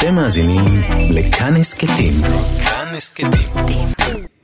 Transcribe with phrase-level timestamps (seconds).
[0.00, 0.64] אתם מאזינים
[1.10, 2.12] לכאן הסכתים.
[2.64, 3.30] כאן הסכתים.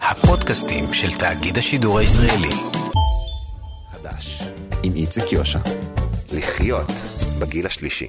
[0.00, 2.54] הפודקאסטים של תאגיד השידור הישראלי.
[3.92, 4.42] חדש,
[4.82, 5.58] עם איציק יושע.
[6.32, 6.92] לחיות
[7.38, 8.06] בגיל השלישי.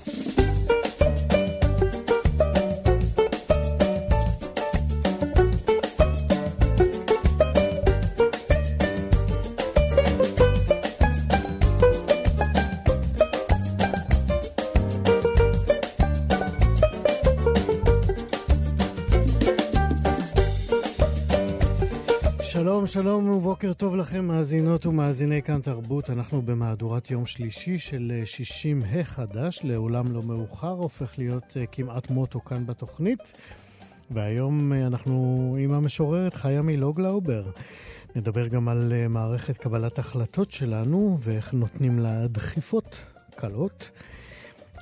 [22.87, 26.09] שלום, ובוקר טוב לכם, מאזינות ומאזיני כאן תרבות.
[26.09, 32.09] אנחנו במהדורת יום שלישי של 60 ה חדש, לעולם לא מאוחר, הופך להיות אה, כמעט
[32.09, 33.33] מוטו כאן בתוכנית.
[34.11, 37.43] והיום אה, אנחנו עם המשוררת חיה מילוגלאובר.
[38.15, 43.03] נדבר גם על אה, מערכת קבלת החלטות שלנו ואיך נותנים לה דחיפות
[43.35, 43.91] קלות.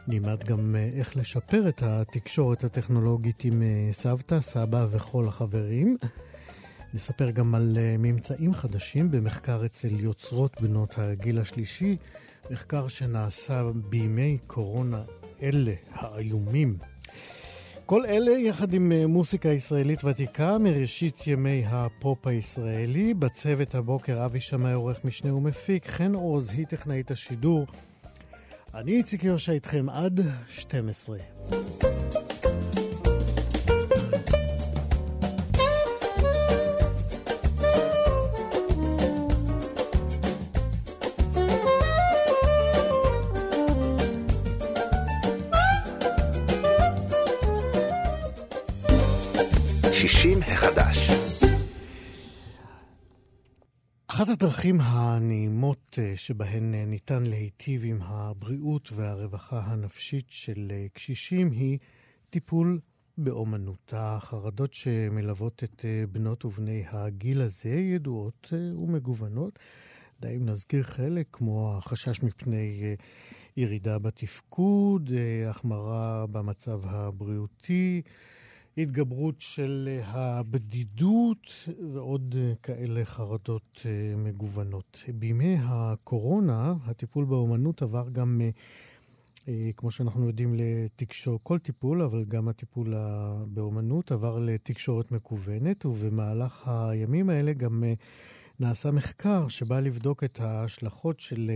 [0.08, 5.98] נלמד גם איך לשפר את התקשורת הטכנולוגית עם סבתא, סבא וכל החברים.
[6.96, 11.98] נספר גם על אה, ממצאים חדשים במחקר אצל יוצרות בנות הגיל השלישי,
[12.52, 15.04] מחקר שנעשה בימי קורונה
[15.42, 16.78] אלה האיומים.
[17.86, 23.14] כל אלה יחד עם אה, מוסיקה ישראלית ותיקה מראשית ימי הפופ הישראלי.
[23.14, 27.68] בצוות הבוקר אבי שמאי עורך משנה ומפיק, חן עוז היא טכנאית השידור.
[28.74, 31.18] אני איציק יושע איתכם עד 12.
[54.66, 61.78] הדרכים הנעימות אה, שבהן אה, ניתן להיטיב עם הבריאות והרווחה הנפשית של אה, קשישים היא
[62.30, 62.80] טיפול
[63.18, 63.94] באומנות.
[63.98, 69.60] החרדות שמלוות את בנות ובני הגיל הזה ידועות ומגוונות.
[70.20, 72.96] די אם נזכיר חלק, כמו החשש מפני
[73.58, 75.10] ירידה בתפקוד,
[75.48, 78.02] החמרה במצב הבריאותי,
[78.78, 85.04] התגברות של אה, הבדידות ועוד אה, כאלה חרדות אה, מגוונות.
[85.14, 88.42] בימי הקורונה, הטיפול באומנות עבר גם,
[89.78, 92.94] כמו שאנחנו יודעים, לתקשורת, כל טיפול, אבל גם הטיפול
[93.48, 97.84] באומנות עבר לתקשורת מקוונת, ובמהלך הימים האלה גם
[98.60, 101.52] נעשה מחקר שבא לבדוק את ההשלכות של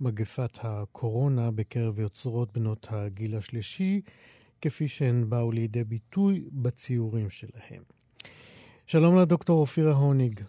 [0.00, 4.00] מגפת הקורונה בקרב יוצרות בנות הגיל השלישי.
[4.60, 7.82] כפי שהן באו לידי ביטוי בציורים שלהם.
[8.86, 10.40] שלום לדוקטור אופירה הוניג.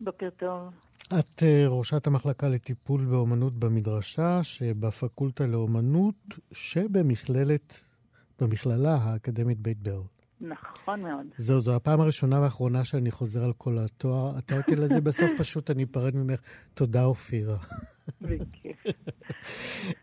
[0.00, 0.70] בוקר טוב.
[1.08, 6.14] את אה, ראשת המחלקה לטיפול באומנות במדרשה שבפקולטה לאומנות
[6.52, 7.84] שבמכללת,
[8.40, 10.02] במכללה האקדמית בית ברל.
[10.40, 11.26] נכון מאוד.
[11.36, 14.36] זהו, זו הפעם הראשונה והאחרונה שאני חוזר על כל התואר.
[14.36, 16.40] הטייטל הזה בסוף פשוט אני אפרד ממך.
[16.74, 17.56] תודה, אופירה.
[18.20, 18.84] בכיף.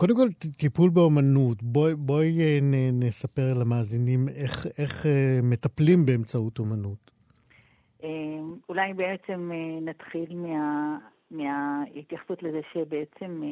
[0.00, 1.62] קודם כל, טיפול באומנות.
[1.62, 2.58] בואי, בואי אה,
[2.92, 7.10] נספר למאזינים איך, איך אה, מטפלים באמצעות אומנות.
[8.04, 8.08] אה,
[8.68, 9.50] אולי בעצם
[9.82, 10.98] נתחיל מה,
[11.30, 13.42] מההתייחסות לזה שבעצם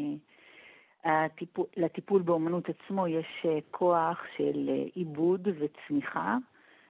[1.04, 6.36] הטיפול, לטיפול באומנות עצמו יש כוח של עיבוד וצמיחה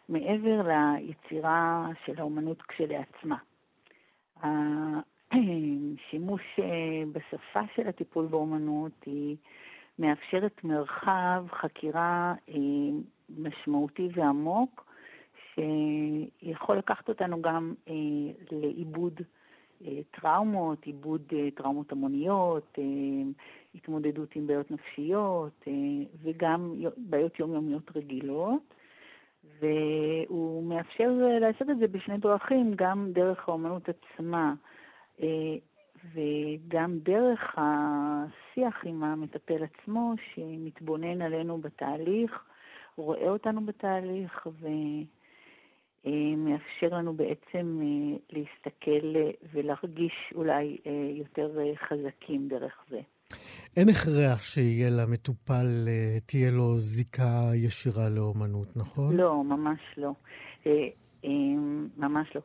[0.09, 3.37] מעבר ליצירה של האומנות כשלעצמה.
[6.11, 9.37] שימוש אה, בשפה של הטיפול באומנות היא
[9.99, 12.55] מאפשרת מרחב חקירה אה,
[13.39, 14.87] משמעותי ועמוק,
[15.55, 17.95] שיכול לקחת אותנו גם אה,
[18.53, 19.21] לעיבוד
[20.11, 22.79] טראומות, עיבוד טראומות המוניות,
[23.75, 25.65] התמודדות עם בעיות נפשיות
[26.23, 28.75] וגם בעיות יומיומיות רגילות.
[29.61, 31.11] והוא מאפשר
[31.41, 34.55] לעשות את זה בשני דרכים, גם דרך האומנות עצמה.
[35.23, 35.57] אה,
[36.15, 42.31] וגם דרך השיח עם המטפל עצמו, שמתבונן עלינו בתהליך,
[42.97, 44.47] רואה אותנו בתהליך
[46.05, 49.17] ומאפשר לנו בעצם אה, להסתכל
[49.53, 51.59] ולהרגיש אולי אה, יותר
[51.89, 53.01] חזקים דרך זה.
[53.77, 55.67] אין הכרח שיהיה למטופל,
[56.27, 59.17] תהיה לו זיקה ישירה לאומנות, נכון?
[59.17, 60.13] לא, ממש לא.
[61.97, 62.41] ממש לא.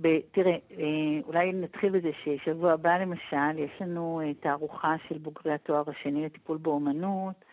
[0.00, 5.52] ב, תראה, אה, אולי נתחיל בזה ששבוע הבא למשל, יש לנו אה, תערוכה של בוגרי
[5.52, 7.44] התואר השני לטיפול באומנות,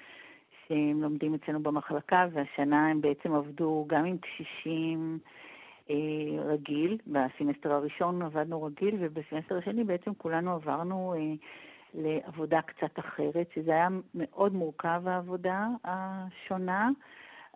[0.67, 5.19] שהם לומדים אצלנו במחלקה, והשנה הם בעצם עבדו גם עם קשישים
[5.89, 5.95] אה,
[6.43, 11.15] רגיל, בסמסטר הראשון עבדנו רגיל, ובסמסטר השני בעצם כולנו עברנו
[11.93, 16.89] לעבודה קצת אחרת, שזה היה מאוד מורכב העבודה השונה,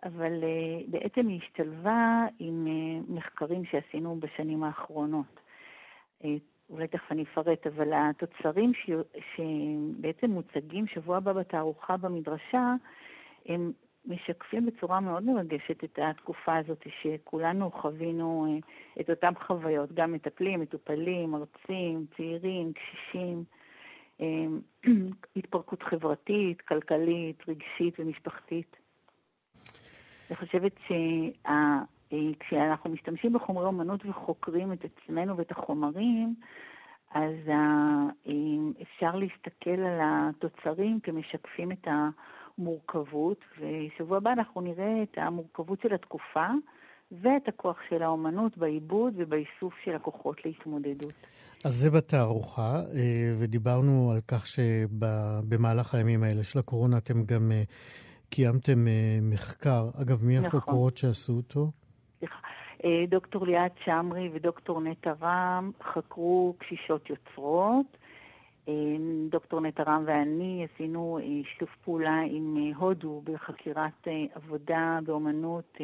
[0.04, 5.40] אבל uh, בעצם היא השתלבה עם uh, מחקרים שעשינו בשנים האחרונות.
[6.22, 6.26] Uh,
[6.70, 8.90] אולי תכף אני אפרט, אבל התוצרים ש...
[9.34, 12.74] שבעצם מוצגים שבוע הבא בתערוכה במדרשה,
[13.46, 13.72] הם
[14.06, 18.58] משקפים בצורה מאוד מרגשת את התקופה הזאת שכולנו חווינו
[19.00, 23.44] את אותן חוויות, גם מטפלים, מטופלים, מרצים, צעירים, קשישים.
[25.36, 28.76] התפרקות חברתית, כלכלית, רגשית ומשפחתית.
[30.30, 30.72] אני חושבת
[32.08, 36.34] שכשאנחנו משתמשים בחומרי אומנות וחוקרים את עצמנו ואת החומרים,
[37.14, 37.34] אז
[38.82, 41.88] אפשר להסתכל על התוצרים כמשקפים את
[42.58, 46.46] המורכבות, ושבוע הבא אנחנו נראה את המורכבות של התקופה
[47.22, 51.14] ואת הכוח של האומנות בעיבוד ובאיסוף של הכוחות להתמודדות.
[51.64, 57.62] אז זה בתערוכה, אה, ודיברנו על כך שבמהלך הימים האלה של הקורונה אתם גם אה,
[58.34, 59.84] קיימתם אה, מחקר.
[60.02, 60.46] אגב, מי נכון.
[60.46, 61.70] החוקרות שעשו אותו?
[62.18, 62.38] סליחה.
[63.08, 67.86] דוקטור ליאת שמרי ודוקטור נטע רם חקרו קשישות יוצרות.
[69.30, 71.18] דוקטור נטע רם ואני עשינו
[71.52, 75.78] שיתוף פעולה עם הודו בחקירת עבודה באומנות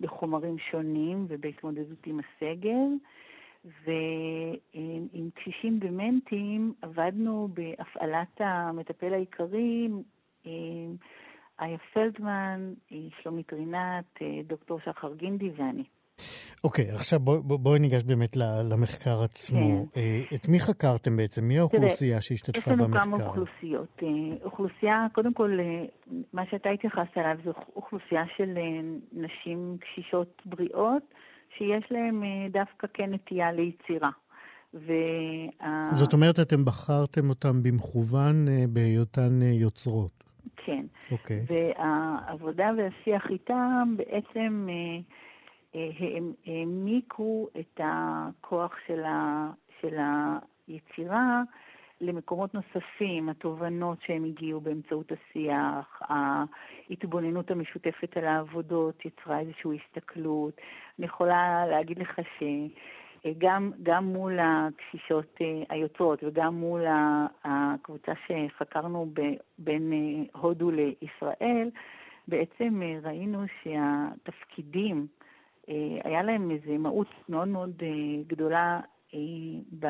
[0.00, 2.88] בחומרים שונים ובהתמודדות עם הסגל.
[3.84, 9.88] ועם קשישים דמנטיים עבדנו בהפעלת המטפל העיקרי,
[11.60, 12.72] איה פלדמן,
[13.22, 15.84] שלומית רינת, דוקטור שחר גינדי ואני.
[16.64, 18.36] אוקיי, okay, עכשיו בואי בוא, בוא ניגש באמת
[18.70, 19.86] למחקר עצמו.
[19.92, 20.00] כן.
[20.00, 21.44] אה, את מי חקרתם בעצם?
[21.44, 22.84] מי האוכלוסייה שהשתתפה במחקר?
[22.84, 24.02] יש לנו כמה אוכלוסיות.
[24.02, 24.08] אה,
[24.44, 25.84] אוכלוסייה, קודם כל, אה,
[26.32, 28.58] מה שאתה התייחסת אליו זו אוכלוסייה של
[29.12, 31.02] נשים קשישות בריאות.
[31.58, 34.10] שיש אה, דווקא כן נטייה ליצירה.
[34.74, 35.84] וה...
[35.94, 40.25] זאת אומרת, אתם בחרתם אותם במכוון אה, בהיותן אה, יוצרות.
[40.66, 40.86] כן.
[41.12, 41.40] אוקיי.
[41.40, 41.52] Okay.
[41.52, 44.68] והעבודה והשיח איתם בעצם
[46.46, 49.96] העמיקו את הכוח של, ה, של
[50.68, 51.42] היצירה
[52.00, 60.54] למקומות נוספים, התובנות שהם הגיעו באמצעות השיח, ההתבוננות המשותפת על העבודות יצרה איזושהי הסתכלות.
[60.98, 62.68] אני יכולה להגיד לך שגם
[63.82, 66.80] גם מול הקשישות אה, היוצרות וגם מול
[67.44, 69.12] הקבוצה שחקרנו
[69.58, 71.70] בין אה, הודו לישראל,
[72.28, 75.06] בעצם אה, ראינו שהתפקידים,
[76.04, 77.82] היה להם איזו מהות מאוד מאוד
[78.26, 78.80] גדולה
[79.78, 79.86] ב...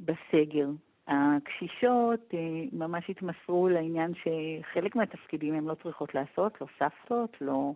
[0.00, 0.68] בסגר.
[1.08, 2.34] הקשישות
[2.72, 7.72] ממש התמסרו לעניין שחלק מהתפקידים הן לא צריכות לעשות, לא סבתות, לא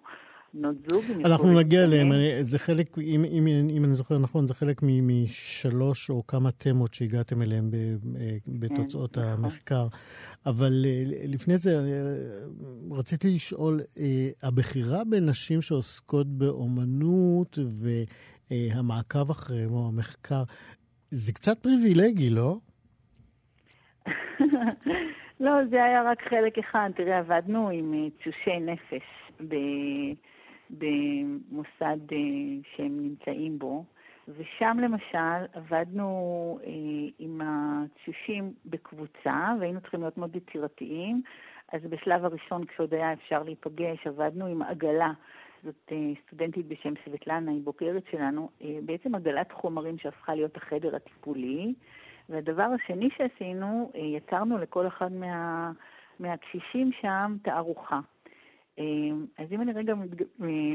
[0.54, 1.04] בנות זוג.
[1.24, 6.26] אנחנו נגיע אליהם, זה חלק, אם, אם, אם אני זוכר נכון, זה חלק משלוש או
[6.26, 7.70] כמה תמות שהגעתם אליהם
[8.46, 9.44] בתוצאות כן, נכון.
[9.44, 9.86] המחקר.
[10.46, 17.58] אבל אה, לפני זה, אה, רציתי לשאול, אה, הבחירה בנשים שעוסקות באומנות
[18.50, 20.42] והמעקב אחריהם, או המחקר,
[21.10, 22.56] זה קצת פריבילגי, לא?
[25.40, 26.90] לא, זה היה רק חלק אחד.
[26.96, 29.02] תראה, עבדנו עם תשושי נפש
[30.78, 32.18] במוסד אה,
[32.76, 33.84] שהם נמצאים בו,
[34.28, 36.70] ושם למשל עבדנו אה,
[37.18, 41.22] עם התשושים בקבוצה, והיינו צריכים להיות מאוד יצירתיים.
[41.72, 45.12] אז בשלב הראשון, כשעוד היה אפשר להיפגש, עבדנו עם עגלה.
[45.64, 48.48] זאת אה, סטודנטית בשם סבטלנה, היא בוגרת שלנו,
[48.84, 51.74] בעצם עגלת חומרים שהפכה להיות החדר הטיפולי.
[52.28, 55.72] והדבר השני שעשינו, יצרנו לכל אחד מה,
[56.20, 58.00] מהקשישים שם תערוכה.
[58.78, 59.94] אמ, אז אם אני רגע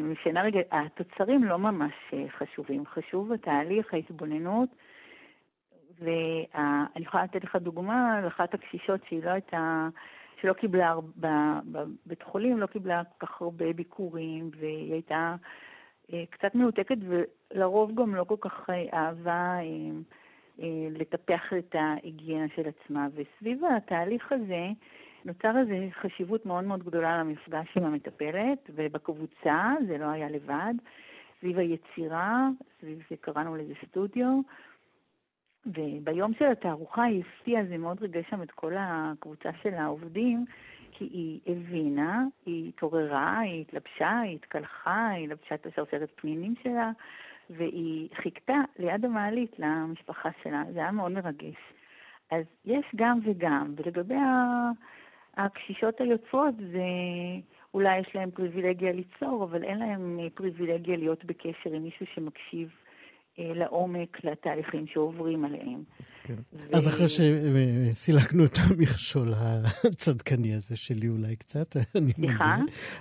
[0.04, 2.86] משנה רגע, התוצרים לא ממש אה, חשובים.
[2.86, 4.70] חשוב התהליך, ההתבוננות,
[6.00, 9.88] ואני יכולה לתת לך דוגמה על אחת הקשישות שהיא לא הייתה,
[10.42, 15.36] שלא קיבלה, בבית חולים לא קיבלה כל כך הרבה ביקורים, והיא הייתה
[16.14, 19.58] אה, קצת מנותקת, ולרוב גם לא כל כך אה, אהבה
[20.92, 23.08] לטפח את ההיגיינה של עצמה.
[23.16, 24.68] וסביב התהליך הזה,
[25.26, 30.74] נוצר איזו חשיבות מאוד מאוד גדולה למפגש עם המטפלת, ובקבוצה, זה לא היה לבד,
[31.40, 32.48] סביב היצירה,
[32.80, 34.42] סביב זה קראנו לזה סטודיו,
[35.66, 40.46] וביום של התערוכה היא הפתיעה, זה מאוד ריגש שם את כל הקבוצה של העובדים,
[40.92, 46.92] כי היא הבינה, היא התעוררה, היא התלבשה, היא התקלחה, היא לבשה את השרשרת פנינים שלה,
[47.50, 50.64] והיא חיכתה ליד המעלית למשפחה שלה.
[50.74, 51.58] זה היה מאוד מרגש.
[52.32, 54.16] אז יש גם וגם, ולגבי.
[55.46, 56.86] הקשישות היוצרות זה,
[57.74, 62.70] אולי יש להן פריבילגיה ליצור, אבל אין להן פריבילגיה להיות בקשר עם מישהו שמקשיב
[63.40, 65.84] לעומק לתהליכים שעוברים עליהם.
[66.24, 66.36] כן.
[66.54, 66.76] ו...
[66.76, 72.56] אז אחרי שסילקנו את המכשול הצדקני הזה שלי אולי קצת, אני סליחה?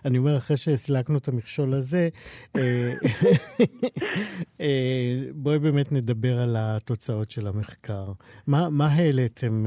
[0.05, 2.09] אני אומר, אחרי שסילקנו את המכשול הזה,
[2.57, 2.93] אה,
[4.61, 8.13] אה, בואי באמת נדבר על התוצאות של המחקר.
[8.47, 9.65] מה, מה העליתם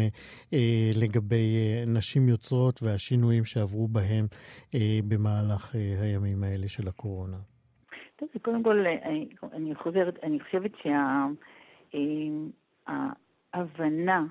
[0.54, 1.56] אה, לגבי
[1.88, 4.28] נשים יוצרות והשינויים שעברו בהם
[5.08, 7.38] במהלך הימים האלה של הקורונה?
[8.22, 8.86] טוב, קודם כל,
[9.54, 11.26] אני חוזרת, אני חושבת שה...
[13.54, 14.26] ההבנה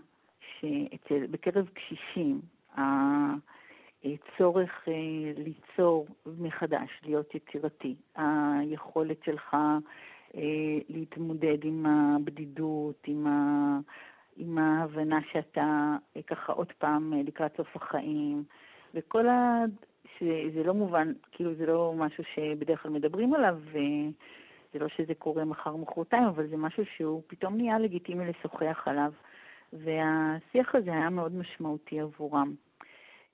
[0.61, 2.41] שבקרב קשישים
[4.05, 9.57] הצורך אה, ליצור מחדש, להיות יצירתי, היכולת שלך
[10.35, 13.79] אה, להתמודד עם הבדידות, עם, ה...
[14.37, 18.45] עם ההבנה שאתה אה, ככה עוד פעם לקראת סוף החיים,
[18.95, 19.27] וכל.
[20.21, 23.59] שזה לא מובן, כאילו זה לא משהו שבדרך כלל מדברים עליו,
[24.73, 29.13] זה לא שזה קורה מחר מחרתיים, אבל זה משהו שהוא פתאום נהיה לגיטימי לשוחח עליו,
[29.73, 32.55] והשיח הזה היה מאוד משמעותי עבורם.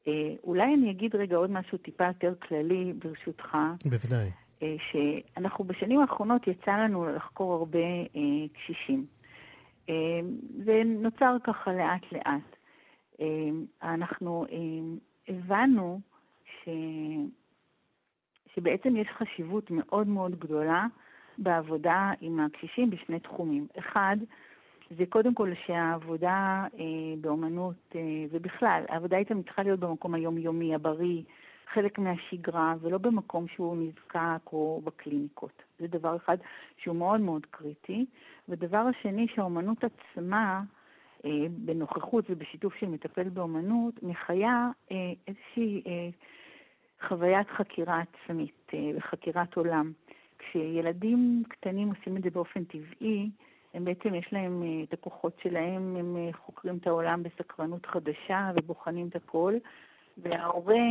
[0.09, 3.57] אה, אולי אני אגיד רגע עוד משהו טיפה יותר כללי, ברשותך.
[3.85, 4.29] בוודאי.
[4.63, 7.79] אה, שאנחנו בשנים האחרונות יצא לנו לחקור הרבה
[8.17, 9.07] אה, קשישים.
[10.65, 12.57] זה נוצר ככה לאט-לאט.
[13.83, 14.47] אנחנו
[15.29, 16.01] הבנו
[16.67, 16.69] ש...
[18.55, 20.87] שבעצם יש חשיבות מאוד מאוד גדולה
[21.39, 23.67] בעבודה עם הקשישים בשני תחומים.
[23.79, 24.17] אחד,
[24.99, 31.23] זה קודם כל שהעבודה אה, באומנות, אה, ובכלל, העבודה איתם צריכה להיות במקום היומיומי, הבריא,
[31.73, 35.63] חלק מהשגרה, ולא במקום שהוא נזקק או בקליניקות.
[35.79, 36.37] זה דבר אחד
[36.77, 38.07] שהוא מאוד מאוד קריטי.
[38.49, 40.63] ודבר השני, שהאומנות עצמה,
[41.25, 46.09] אה, בנוכחות ובשיתוף של מטפל באומנות, מחיה אה, איזושהי אה,
[47.09, 49.93] חוויית חקירה עצמית אה, וחקירת עולם.
[50.39, 53.31] כשילדים קטנים עושים את זה באופן טבעי,
[53.75, 58.51] הם בעצם, יש להם אה, את הכוחות שלהם, הם אה, חוקרים את העולם בסקרנות חדשה
[58.57, 59.55] ובוחנים את הכל,
[60.19, 60.85] וההורה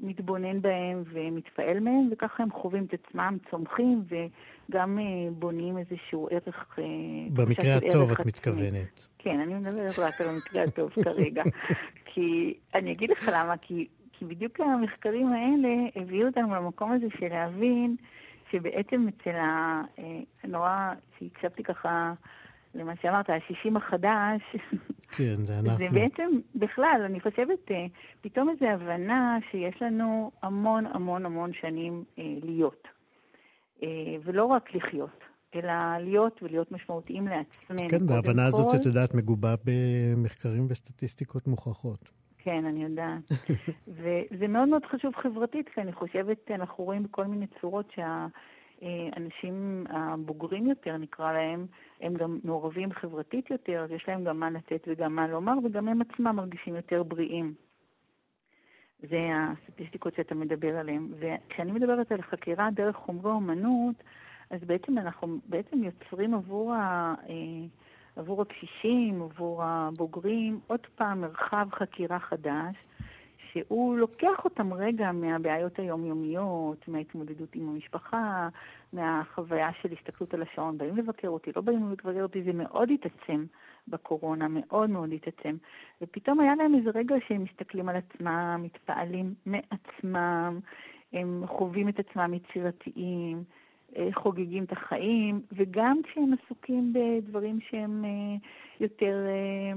[0.00, 4.98] מתבונן בהם ומתפעל מהם, וככה הם חווים את עצמם, צומחים וגם
[5.32, 6.78] בונים איזשהו ערך...
[7.32, 9.06] במקרה הטוב את מתכוונת.
[9.18, 11.42] כן, אני מדברת רק על המקרה הטוב כרגע.
[12.14, 13.86] כי אני אגיד לך למה, כי,
[14.28, 17.96] כי בדיוק המחקרים האלה הביאו אותנו למקום הזה של להבין
[18.50, 19.82] שבעצם אצל ה...
[19.98, 22.12] אה, נורא, שהקשבתי ככה
[22.74, 24.42] למה שאמרת, השישים החדש,
[25.16, 25.76] כן, זה אנחנו.
[25.76, 27.86] זה בעצם, בכלל, אני חושבת, אה,
[28.20, 32.88] פתאום איזו הבנה שיש לנו המון המון המון שנים אה, להיות.
[34.24, 35.20] ולא רק לחיות,
[35.54, 37.90] אלא להיות ולהיות משמעותיים לעצמנו.
[37.90, 42.23] כן, וההבנה הזאת, את יודעת, מגובה במחקרים וסטטיסטיקות מוכחות.
[42.44, 43.22] כן, אני יודעת.
[43.98, 47.92] וזה מאוד מאוד חשוב חברתית, כי אני חושבת, אנחנו רואים בכל מיני צורות
[48.80, 51.66] שהאנשים הבוגרים יותר, נקרא להם,
[52.00, 56.00] הם גם מעורבים חברתית יותר, יש להם גם מה לתת וגם מה לומר, וגם הם
[56.00, 57.54] עצמם מרגישים יותר בריאים.
[59.10, 61.08] זה הסטטיסטיקות שאתה מדבר עליהן.
[61.18, 63.96] וכשאני מדברת על חקירה דרך חומרי אומנות,
[64.50, 67.14] אז בעצם אנחנו בעצם יוצרים עבור ה...
[67.28, 67.66] אה,
[68.16, 72.76] עבור הקשישים, עבור הבוגרים, עוד פעם מרחב חקירה חדש,
[73.52, 78.48] שהוא לוקח אותם רגע מהבעיות היומיומיות, מההתמודדות עם המשפחה,
[78.92, 83.44] מהחוויה של הסתכלות על השעון, באים לבקר אותי, לא באים לבקר אותי, זה מאוד התעצם
[83.88, 85.56] בקורונה, מאוד מאוד התעצם.
[86.02, 90.60] ופתאום היה להם איזה רגע שהם מסתכלים על עצמם, מתפעלים מעצמם,
[91.12, 93.44] הם חווים את עצמם יצירתיים.
[93.96, 98.36] אה, חוגגים את החיים, וגם כשהם עסוקים בדברים שהם אה,
[98.80, 99.72] יותר אה,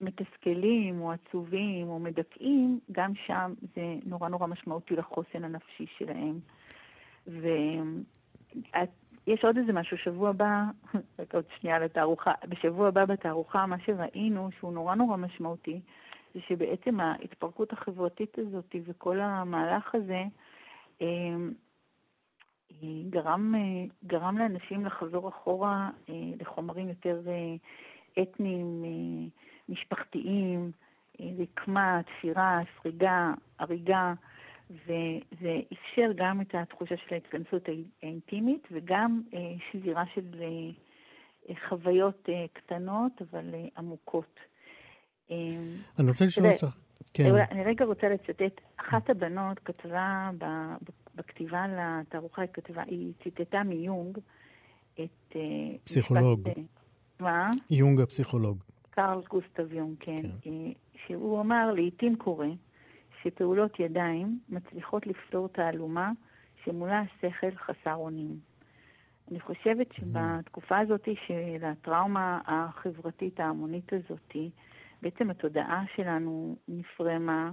[0.00, 6.40] מתסכלים או עצובים או מדכאים, גם שם זה נורא נורא משמעותי לחוסן הנפשי שלהם.
[7.26, 10.62] ויש עוד איזה משהו, שבוע הבא,
[11.18, 15.80] רק עוד שנייה לתערוכה, בשבוע הבא בתערוכה, מה שראינו, שהוא נורא נורא משמעותי,
[16.34, 20.22] זה שבעצם ההתפרקות החברתית הזאת וכל המהלך הזה,
[23.10, 28.84] גרם, אה, גרם לאנשים לחזור אחורה אה, לחומרים יותר אה, אתניים,
[29.68, 30.70] משפחתיים,
[31.38, 34.14] רקמה, תפירה, סריגה, הריגה,
[34.70, 37.68] וזה אפשר גם את התחושה של ההתכנסות
[38.02, 39.22] האינטימית וגם
[39.72, 40.42] שבירה של
[41.68, 44.40] חוויות קטנות אבל עמוקות.
[45.30, 46.76] אני רוצה לשאול אותך.
[47.14, 47.24] כן.
[47.50, 48.60] אני רגע רוצה לצטט.
[48.76, 50.30] אחת הבנות כתבה
[51.16, 54.18] בכתיבה לתערוכה, היא כתבה, היא ציטטה מיונג
[54.94, 55.36] את...
[55.36, 55.40] אה,
[55.84, 56.48] פסיכולוג.
[56.48, 56.62] משפט,
[57.20, 57.50] מה?
[57.70, 58.58] יונג הפסיכולוג.
[58.90, 60.16] קרל גוסטב יונג, כן.
[60.16, 60.50] כן.
[60.50, 60.72] אה,
[61.06, 62.48] שהוא אמר, לעיתים קורה
[63.22, 66.12] שפעולות ידיים מצליחות לפתור תעלומה
[66.64, 68.38] שמולה השכל חסר אונים.
[69.30, 74.36] אני חושבת שבתקופה הזאת של הטראומה החברתית ההמונית הזאת,
[75.02, 77.52] בעצם התודעה שלנו נפרמה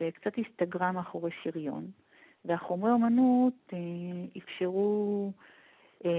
[0.00, 1.86] וקצת הסתגרה מאחורי שריון,
[2.44, 3.78] והחומרי אומנות אה,
[4.38, 5.32] אפשרו
[6.04, 6.10] אה,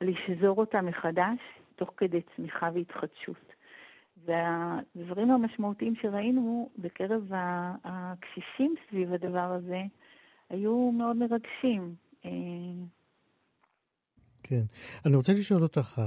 [0.00, 1.38] לשזור אותה מחדש
[1.76, 3.52] תוך כדי צמיחה והתחדשות.
[4.24, 7.30] והדברים המשמעותיים שראינו בקרב
[7.84, 9.82] הקשישים סביב הדבר הזה
[10.50, 11.94] היו מאוד מרגשים.
[14.52, 14.64] אה, כן.
[15.04, 16.02] אני רוצה לשאול אותך,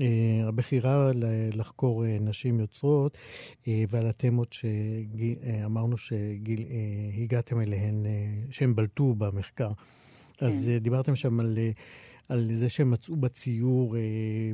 [0.00, 1.10] אה, הבחירה
[1.54, 3.18] לחקור אה, נשים יוצרות
[3.66, 8.04] ועל התמות שאמרנו שהגעתם אליהן,
[8.50, 9.70] שהן בלטו במחקר.
[10.36, 10.46] כן.
[10.46, 11.58] אז דיברתם שם על
[12.32, 14.00] על זה שהם מצאו בציור אה,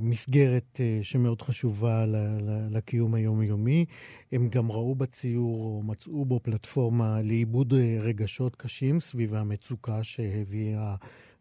[0.00, 3.85] מסגרת אה, שמאוד חשובה ל, ל, לקיום היומיומי.
[4.32, 10.94] הם גם ראו בציור, או מצאו בו פלטפורמה לעיבוד אה, רגשות קשים סביב המצוקה שהביאה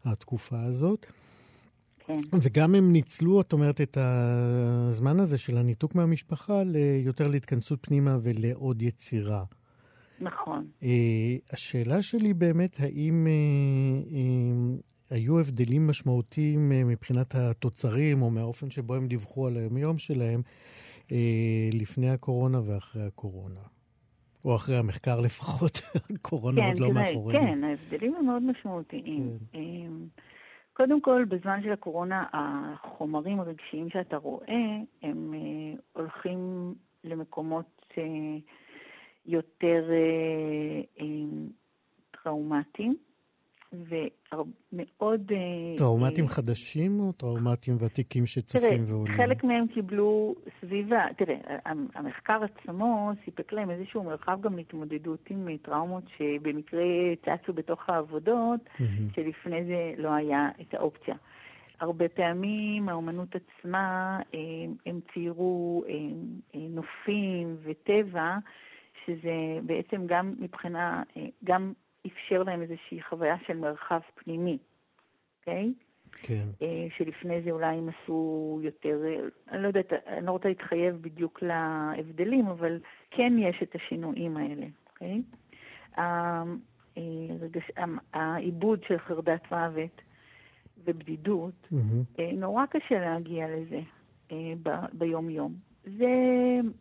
[0.04, 1.06] התקופה הזאת.
[2.08, 2.38] כן.
[2.42, 8.82] וגם הם ניצלו, את אומרת, את הזמן הזה של הניתוק מהמשפחה ליותר להתכנסות פנימה ולעוד
[8.82, 9.44] יצירה.
[10.20, 10.66] נכון.
[10.80, 10.84] Uh,
[11.52, 18.94] השאלה שלי באמת, האם uh, uh, היו הבדלים משמעותיים אה, מבחינת התוצרים או מהאופן שבו
[18.94, 20.42] הם דיווחו על היומיום שלהם
[21.12, 23.60] אה, לפני הקורונה ואחרי הקורונה.
[24.44, 25.80] או אחרי המחקר לפחות,
[26.14, 27.40] הקורונה כן, עוד לא מאחורינו.
[27.40, 29.38] כן, ההבדלים הם מאוד משמעותיים.
[29.52, 29.58] כן.
[30.78, 37.94] קודם כל, בזמן של הקורונה, החומרים הרגשיים שאתה רואה, הם אה, הולכים למקומות
[39.26, 39.90] יותר
[42.10, 42.96] טראומטיים.
[43.72, 45.32] ומאוד...
[45.32, 49.16] אה, טראומטים uh, חדשים או טראומטים ותיקים שצפים תראה, ועולים?
[49.16, 51.36] חלק מהם קיבלו סביבה, תראה,
[51.94, 56.84] המחקר עצמו סיפק להם איזשהו מרחב גם להתמודדות עם אה, טראומות שבמקרה
[57.22, 59.14] צצו בתוך העבודות, mm-hmm.
[59.14, 61.14] שלפני זה לא היה את האופציה.
[61.80, 68.36] הרבה פעמים האומנות עצמה, הם, הם ציירו הם, הם נופים וטבע,
[69.06, 71.02] שזה בעצם גם מבחינה,
[71.44, 71.72] גם
[72.08, 74.58] אפשר להם איזושהי חוויה של מרחב פנימי,
[75.40, 75.72] אוקיי?
[76.22, 76.44] כן.
[76.62, 79.16] אה, שלפני זה אולי הם עשו יותר, אה,
[79.52, 82.78] אני לא יודעת, אני לא רוצה להתחייב בדיוק להבדלים, אבל
[83.10, 85.22] כן יש את השינויים האלה, אוקיי?
[85.98, 86.42] אה,
[88.12, 90.00] העיבוד של חרדת מוות
[90.84, 92.22] ובדידות, mm-hmm.
[92.32, 93.80] נורא קשה להגיע לזה
[94.92, 95.54] ביום-יום.
[95.84, 96.06] זה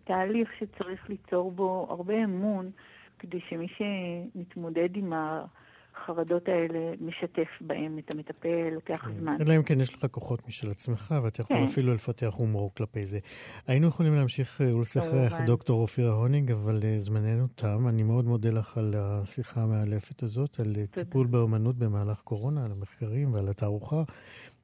[0.03, 2.71] תהליך שצריך ליצור בו הרבה אמון
[3.19, 9.19] כדי שמי שמתמודד עם החרדות האלה משתף בהם את המטפל, לוקח כן.
[9.19, 9.35] זמן.
[9.41, 11.63] אלא אם כן יש לך כוחות משל עצמך, ואתה יכול כן.
[11.63, 13.19] אפילו לפתח הומור כלפי זה.
[13.67, 17.87] היינו יכולים להמשיך אה, ולשחח דוקטור אופירה הוניג, אבל אה, זמננו תם.
[17.87, 21.05] אני מאוד מודה לך על השיחה המאלפת הזאת, על אה, תודה.
[21.05, 24.03] טיפול באומנות במהלך קורונה, על המחקרים ועל התערוכה.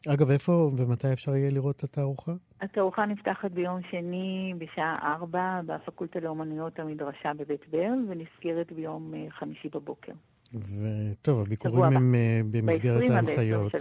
[0.08, 2.32] אגב, איפה ומתי אפשר יהיה לראות את התערוכה?
[2.62, 9.70] התערוכה נפתחת ביום שני בשעה 4 בפקולטה לאומנויות המדרשה בבית ברל, ונסגרת ביום אה, חמישי
[9.74, 10.12] בבוקר.
[10.54, 13.72] וטוב, הביקורים הם אה, במסגרת ההנחיות.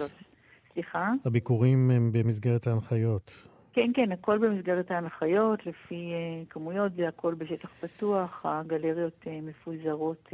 [0.73, 1.13] סליחה?
[1.25, 3.49] הביקורים הם במסגרת ההנחיות.
[3.73, 10.29] כן, כן, הכל במסגרת ההנחיות, לפי uh, כמויות, זה הכל בשטח פתוח, הגלריות מפוזרות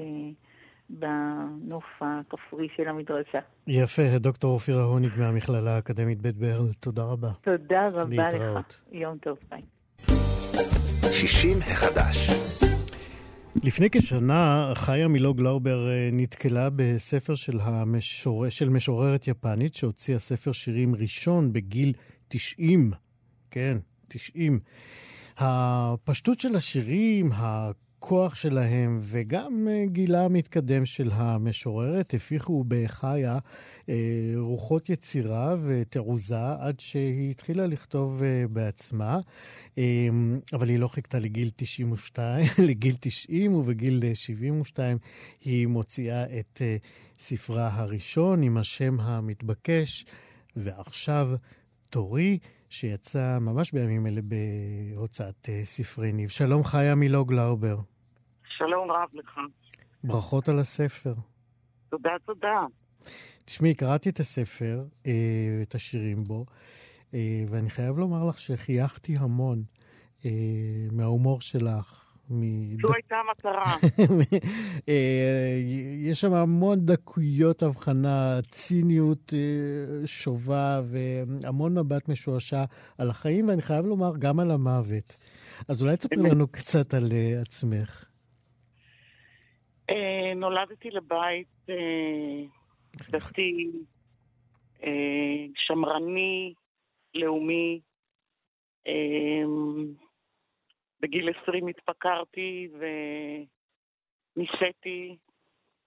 [0.91, 3.39] בנוף הכפרי של המדרשה.
[3.67, 7.29] יפה, דוקטור אופירה הוניג מהמכללה האקדמית בית ברל, תודה רבה.
[7.41, 8.83] תודה רבה להתראות.
[8.89, 9.63] לך, יום טוב, ביי.
[11.13, 12.31] 60 החדש.
[13.65, 18.49] לפני כשנה חיה מילו גלאובר אה, נתקלה בספר של, המשור...
[18.49, 21.93] של משוררת יפנית שהוציאה ספר שירים ראשון בגיל
[22.29, 22.91] 90.
[23.51, 23.77] כן,
[24.09, 24.61] 90.
[25.39, 27.31] הפשטות של השירים,
[28.09, 33.39] הכוח שלהם וגם אה, גילה המתקדם של המשוררת הפיחו בחיה
[33.89, 33.95] אה,
[34.37, 39.21] רוחות יצירה ותעוזה עד שהיא התחילה לכתוב אה, בעצמה,
[40.53, 44.99] אבל היא לא חיכתה לגיל 92, לגיל 90 ובגיל 72
[45.41, 46.63] היא מוציאה את
[47.19, 50.05] ספרה הראשון עם השם המתבקש,
[50.57, 51.29] ועכשיו
[51.91, 52.39] תורי.
[52.71, 56.29] שיצא ממש בימים אלה בהוצאת ספרי ניב.
[56.29, 57.79] שלום חיה מילו גלאובר.
[58.59, 59.41] שלום רב לך.
[60.05, 61.15] ברכות על הספר.
[61.89, 62.65] תודה, תודה.
[63.45, 65.13] תשמעי, קראתי את הספר, אה,
[65.63, 66.45] את השירים בו,
[67.15, 69.63] אה, ואני חייב לומר לך שחייכתי המון
[70.93, 73.77] מההומור שלך, זו הייתה המטרה.
[74.89, 75.59] אה,
[75.99, 82.65] יש שם המון דקויות הבחנה, ציניות אה, שובה והמון מבט משועשע
[82.99, 85.17] על החיים, ואני חייב לומר, גם על המוות.
[85.69, 88.05] אז אולי תספרי לנו קצת על אה, עצמך.
[90.37, 91.67] נולדתי לבית
[93.11, 93.71] דתי,
[94.83, 96.55] אה, שמרני,
[97.15, 97.81] לאומי.
[98.87, 99.43] אה,
[101.01, 102.69] בגיל 20 התפקרתי
[104.37, 105.17] ונישאתי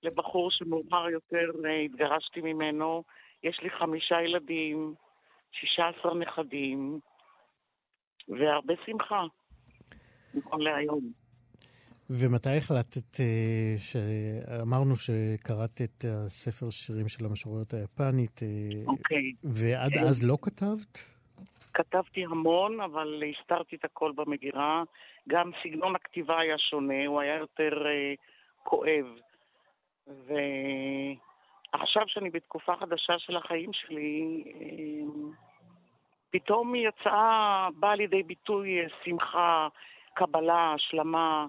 [0.03, 3.03] לבחור שמאוחר יותר אה, התגרשתי ממנו.
[3.43, 4.93] יש לי חמישה ילדים,
[5.51, 6.99] שישה עשר נכדים,
[8.27, 9.23] והרבה שמחה,
[10.33, 11.20] נכון להיום.
[12.19, 18.47] ומתי החלטת, אה, אמרנו שקראת את הספר שירים של המשוררת היפנית, אה,
[18.87, 19.33] אוקיי.
[19.43, 20.97] ועד אז לא כתבת?
[21.73, 24.83] כתבתי המון, אבל הסתרתי את הכל במגירה.
[25.29, 28.17] גם סגנון הכתיבה היה שונה, הוא היה יותר uh,
[28.63, 29.05] כואב.
[30.07, 34.51] ועכשיו שאני בתקופה חדשה של החיים שלי, uh,
[36.31, 39.67] פתאום היא יצאה, באה לידי ביטוי שמחה,
[40.13, 41.47] קבלה, השלמה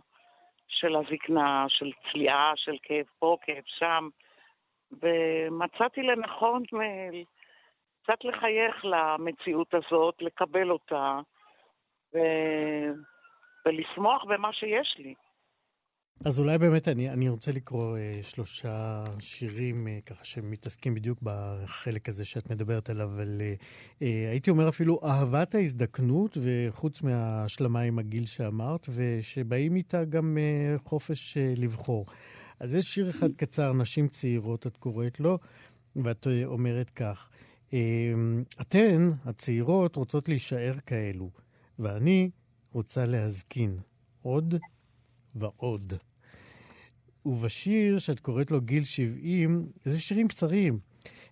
[0.72, 4.08] של הזקנה, של צליעה, של כאב פה, כאב שם.
[5.02, 6.62] ומצאתי לנכון
[8.02, 11.18] קצת לחייך למציאות הזאת, לקבל אותה,
[12.14, 12.18] ו...
[13.66, 15.14] ולשמוח במה שיש לי.
[16.24, 22.08] אז אולי באמת אני, אני רוצה לקרוא אה, שלושה שירים אה, ככה שמתעסקים בדיוק בחלק
[22.08, 23.54] הזה שאת מדברת עליו, אבל אה,
[24.02, 30.78] אה, הייתי אומר אפילו אהבת ההזדקנות, וחוץ מההשלמה עם הגיל שאמרת, ושבאים איתה גם אה,
[30.84, 32.06] חופש אה, לבחור.
[32.60, 35.38] אז יש שיר אחד קצר, נשים צעירות, את קוראת לו,
[35.96, 37.28] ואת אה, אומרת כך:
[37.72, 41.30] אמ, אתן, הצעירות, רוצות להישאר כאלו,
[41.78, 42.30] ואני
[42.72, 43.78] רוצה להזקין
[44.22, 44.54] עוד
[45.34, 45.92] ועוד.
[47.26, 50.78] ובשיר שאת קוראת לו גיל 70, זה שירים קצרים.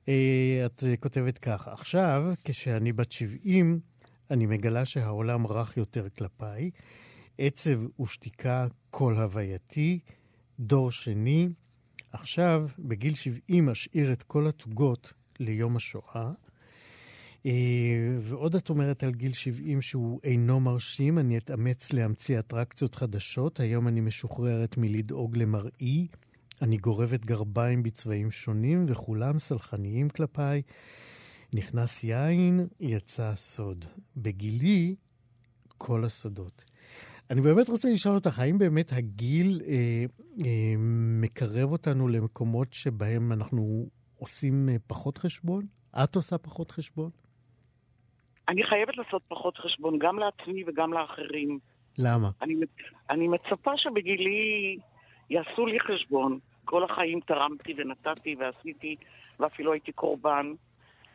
[0.09, 3.81] אה, את כותבת כך, עכשיו, כשאני בת 70,
[4.31, 6.71] אני מגלה שהעולם רך יותר כלפיי,
[7.39, 9.99] עצב ושתיקה כל הווייתי,
[10.61, 11.49] דור שני.
[12.13, 16.33] עכשיו, בגיל 70 אשאיר את כל התוגות ליום השואה.
[17.47, 23.61] אה, ועוד את אומרת על גיל 70 שהוא אינו מרשים, אני אתאמץ להמציא אטרקציות חדשות,
[23.61, 26.07] היום אני משוחררת מלדאוג למראי,
[26.63, 30.63] אני גורבת גרביים בצבעים שונים וכולם סלחניים כלפיי.
[31.53, 33.85] נכנס יין, יצא סוד.
[34.17, 34.95] בגילי,
[35.79, 36.65] כל הסודות.
[37.31, 40.05] אני באמת רוצה לשאול אותך, האם באמת הגיל אה,
[40.45, 40.75] אה,
[41.21, 45.67] מקרב אותנו למקומות שבהם אנחנו עושים אה, פחות חשבון?
[46.05, 47.11] את עושה פחות חשבון?
[48.51, 51.59] אני חייבת לעשות פחות חשבון, גם לעצמי וגם לאחרים.
[51.99, 52.31] למה?
[52.43, 52.55] אני,
[53.11, 54.79] אני מצפה שבגילי
[55.31, 56.39] יעשו לי חשבון.
[56.65, 58.97] כל החיים תרמתי ונתתי ועשיתי,
[59.41, 60.53] ואפילו הייתי קורבן,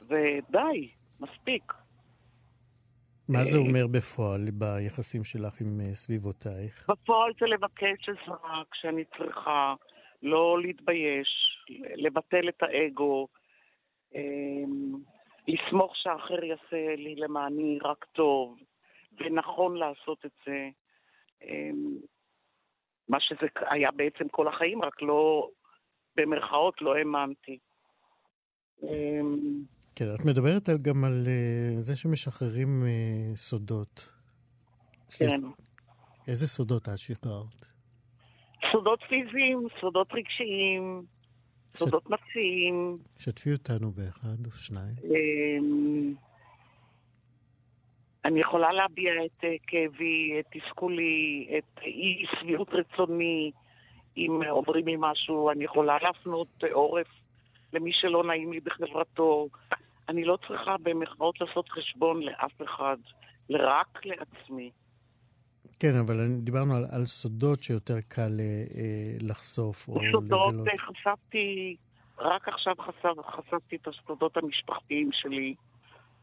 [0.02, 1.74] ודי, מספיק.
[3.30, 6.90] מה זה אומר בפועל ביחסים שלך עם אה, סביבותייך?
[6.90, 9.74] בפועל זה לבקש עזרה כשאני צריכה,
[10.24, 11.28] לא להתבייש,
[11.96, 13.28] לבטל את האגו,
[14.16, 14.96] אמ,
[15.48, 18.58] לסמוך שהאחר יעשה לי למעני רק טוב,
[19.20, 20.70] ונכון לעשות את זה.
[21.44, 21.98] אמ,
[23.10, 25.50] מה שזה היה בעצם כל החיים, רק לא,
[26.16, 27.60] במרכאות, לא האמנתי.
[28.84, 29.64] אמ,
[29.96, 34.10] כן, את מדברת גם על uh, זה שמשחררים uh, סודות.
[35.18, 35.42] כן.
[36.28, 37.66] איזה סודות את שחררת?
[38.72, 41.04] סודות פיזיים, סודות רגשיים,
[41.76, 42.96] סודות נפשיים.
[43.20, 44.96] שתפי אותנו באחד או שניים.
[45.04, 46.14] אמ,
[48.26, 53.52] אני יכולה להביע את אה, כאבי, את תסכולי, את אי שביעות רצוני,
[54.18, 57.08] אם אומרים לי משהו, אני יכולה להפנות עורף
[57.74, 59.48] למי שלא נעים לי בחברתו.
[60.10, 62.98] אני לא צריכה במחאות לעשות חשבון לאף אחד,
[63.50, 64.72] רק לעצמי.
[65.80, 70.52] כן, אבל דיברנו על, על סודות שיותר קל אה, לחשוף או סודות, לגלות.
[70.52, 71.76] סודות, חשפתי,
[72.20, 75.56] רק עכשיו חשף, חשפתי את הסודות המשפחתיים שלי,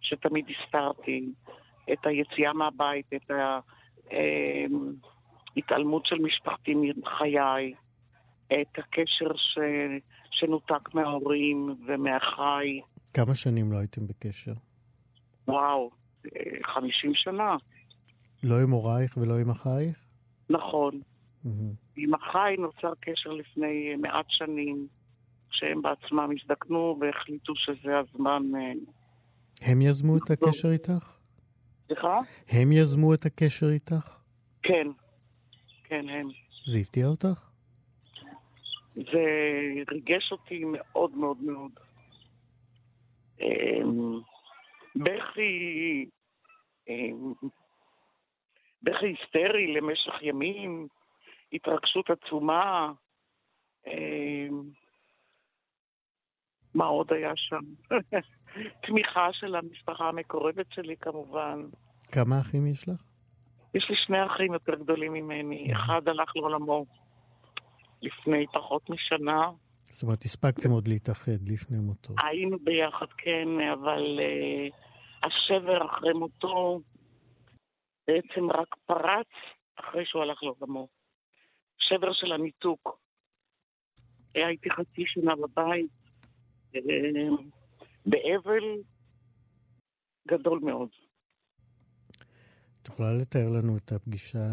[0.00, 1.32] שתמיד הסתרתי,
[1.92, 3.30] את היציאה מהבית, את
[5.56, 7.74] ההתעלמות של משפחתי מחיי,
[8.46, 9.58] את הקשר ש,
[10.30, 12.80] שנותק מההורים ומאחיי.
[13.14, 14.52] כמה שנים לא הייתם בקשר?
[15.48, 15.90] וואו,
[16.64, 17.56] חמישים שנה.
[18.42, 20.04] לא עם הורייך ולא עם אחייך?
[20.50, 21.00] נכון.
[21.44, 21.48] Mm-hmm.
[21.96, 24.86] עם אחיי נוצר קשר לפני מעט שנים,
[25.50, 28.42] שהם בעצמם הזדקנו והחליטו שזה הזמן...
[28.54, 28.72] אה,
[29.70, 31.18] הם יזמו את הקשר איתך?
[31.86, 32.18] סליחה?
[32.48, 34.20] הם יזמו את הקשר איתך?
[34.62, 34.86] כן,
[35.84, 36.28] כן, הם.
[36.66, 37.50] זה הפתיע אותך?
[38.94, 39.24] זה
[39.90, 41.70] ריגש אותי מאוד מאוד מאוד.
[43.40, 44.20] אמ,
[44.96, 46.06] בכי
[46.88, 47.32] אמ,
[48.82, 50.86] בכי היסטרי למשך ימים,
[51.52, 52.92] התרגשות עצומה.
[53.86, 54.62] אמ,
[56.74, 57.60] מה עוד היה שם?
[58.86, 61.60] תמיכה של המשפחה המקורבת שלי כמובן.
[62.12, 63.08] כמה אחים יש לך?
[63.74, 65.72] יש לי שני אחים יותר גדולים ממני.
[65.72, 66.86] אחד הלך לעולמו
[68.02, 69.50] לפני פחות משנה.
[69.82, 72.14] זאת אומרת, הספקתם עוד להתאחד לפני מותו.
[72.22, 74.74] היינו ביחד, כן, אבל uh,
[75.26, 76.80] השבר אחרי מותו
[78.06, 79.26] בעצם רק פרץ
[79.76, 80.88] אחרי שהוא הלך לעולמו.
[81.78, 82.98] שבר של הניתוק.
[84.34, 85.90] הייתי חצי שנה בבית,
[86.74, 86.78] uh,
[88.06, 88.64] באבל
[90.28, 90.88] גדול מאוד.
[92.82, 94.46] את יכולה לתאר לנו את הפגישה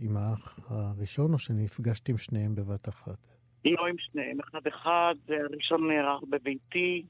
[0.00, 3.18] עם האח הראשון, או שנפגשתי עם שניהם בבת אחת?
[3.64, 5.14] לא עם שניהם, אחד-אחד.
[5.28, 7.06] הראשון נערך בביתי.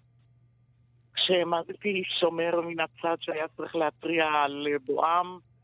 [1.15, 5.56] כשעמדתי שומר מן הצד שהיה צריך להתריע על בואם, אה,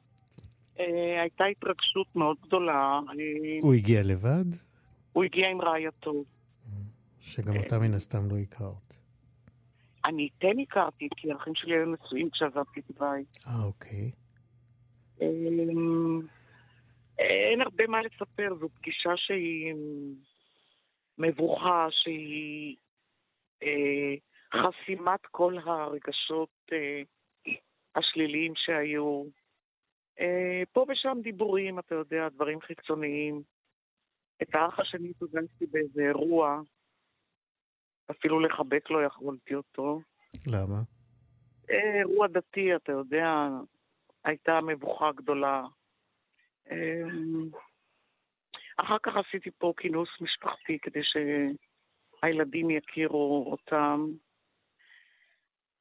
[1.21, 3.01] הייתה התרגשות מאוד גדולה.
[3.63, 4.45] הוא הגיע לבד?
[5.13, 6.25] הוא הגיע עם רעייתו.
[7.21, 8.95] שגם אותה מן הסתם לא הכרת.
[10.05, 13.39] אני כן הכרתי, כי האחים שלי היו נשואים כשעזבתי את הבית.
[13.47, 14.11] אה, אוקיי.
[15.21, 16.21] אמ,
[17.19, 19.75] אין הרבה מה לספר, זו פגישה שהיא
[21.19, 22.77] מבוכה, שהיא
[23.63, 24.15] אה,
[24.55, 27.03] חסימת כל הרגשות אה,
[27.97, 29.25] השליליים שהיו.
[30.21, 33.43] אה, פה ושם דיבורים, אתה יודע, דברים חיצוניים.
[34.43, 36.61] את האח השני פגשתי באיזה אירוע,
[38.11, 40.01] אפילו לחבק לא יכולתי אותו.
[40.47, 40.83] למה?
[41.69, 43.49] אירוע דתי, אתה יודע,
[44.25, 45.63] הייתה מבוכה גדולה.
[46.71, 47.49] אמ,
[48.77, 54.07] אחר כך עשיתי פה כינוס משפחתי כדי שהילדים יכירו אותם.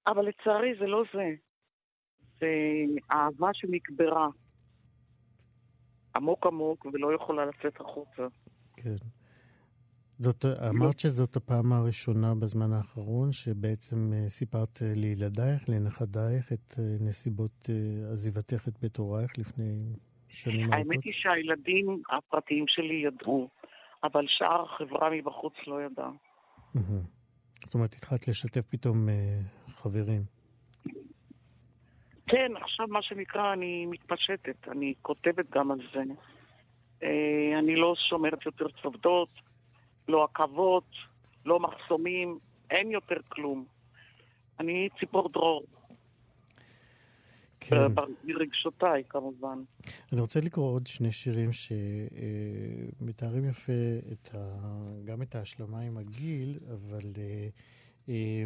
[0.08, 1.30] אבל לצערי זה לא זה.
[2.42, 2.48] זה
[3.12, 4.28] אהבה שנקברה
[6.16, 8.28] עמוק עמוק ולא יכולה לצאת החוצה.
[8.78, 8.96] כן.
[10.20, 16.84] זאת, אמרת שזאת הפעם הראשונה בזמן האחרון שבעצם אה, סיפרת אה, לילדייך, לנכדייך, את אה,
[17.08, 17.70] נסיבות
[18.12, 19.94] עזיבתך את בית הורייך לפני
[20.30, 20.74] שנים ארוכות?
[20.74, 23.50] האמת היא שהילדים הפרטיים שלי ידעו,
[24.04, 26.12] אבל שאר החברה מבחוץ לא ידעה.
[27.66, 29.10] זאת אומרת, התחלת לשתף פתאום
[29.68, 30.41] חברים.
[32.32, 36.02] כן, עכשיו מה שנקרא, אני מתפשטת, אני כותבת גם על זה.
[37.60, 39.30] אני לא שומרת יותר צובדות.
[40.08, 40.90] לא עכבות,
[41.46, 42.40] לא מחסומים,
[42.70, 43.66] אין יותר כלום.
[44.60, 45.64] אני ציפור דרור.
[47.60, 47.76] כן.
[48.24, 49.58] ברגשותיי, כמובן.
[50.14, 51.50] אני רוצה לקרוא עוד שני שירים
[53.02, 53.74] שמתארים יפה
[54.12, 54.38] את ה...
[55.06, 58.46] גם את ההשלמה עם הגיל, אבל אה,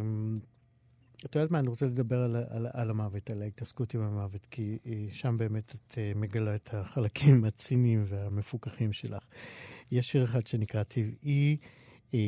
[1.24, 4.78] את יודעת מה, אני רוצה לדבר על, על, על המוות, על ההתעסקות עם המוות, כי
[4.86, 9.24] אה, שם באמת את אה, מגלה את החלקים הציניים והמפוקחים שלך.
[9.90, 11.56] יש שיר אחד שנקרא טבעי,
[12.14, 12.18] אה,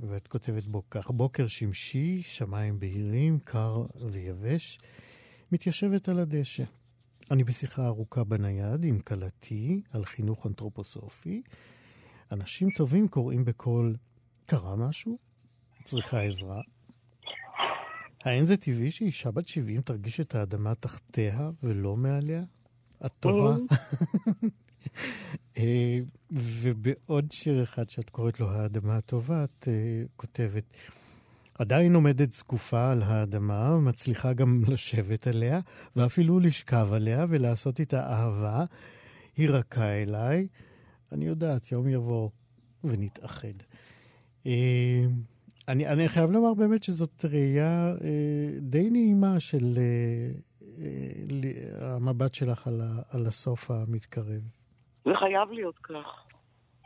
[0.00, 4.78] ואת כותבת בו כך: בוקר שמשי, שמיים בהירים, קר ויבש,
[5.52, 6.64] מתיישבת על הדשא.
[7.30, 11.42] אני בשיחה ארוכה בנייד עם כלתי על חינוך אנתרופוסופי.
[12.32, 13.96] אנשים טובים קוראים בקול,
[14.46, 15.18] קרה משהו?
[15.84, 16.60] צריכה עזרה?
[18.24, 22.40] האין זה טבעי שאישה בת 70 תרגיש את האדמה תחתיה ולא מעליה?
[23.06, 23.56] את תוהה.
[25.58, 25.98] אה,
[26.32, 30.64] ובעוד שיר אחד שאת קוראת לו האדמה הטובה, את uh, כותבת,
[31.58, 35.60] עדיין עומדת זקופה על האדמה, מצליחה גם לשבת עליה,
[35.96, 38.64] ואפילו לשכב עליה ולעשות איתה אהבה.
[39.36, 40.48] היא רכה אליי,
[41.12, 42.30] אני יודעת, יום יבוא
[42.84, 43.54] ונתאחד.
[45.72, 48.02] אני, אני חייב לומר באמת שזאת ראייה uh,
[48.60, 54.42] די נעימה של uh, uh, המבט שלך על, ה, על הסוף המתקרב.
[55.04, 56.24] זה חייב להיות כך.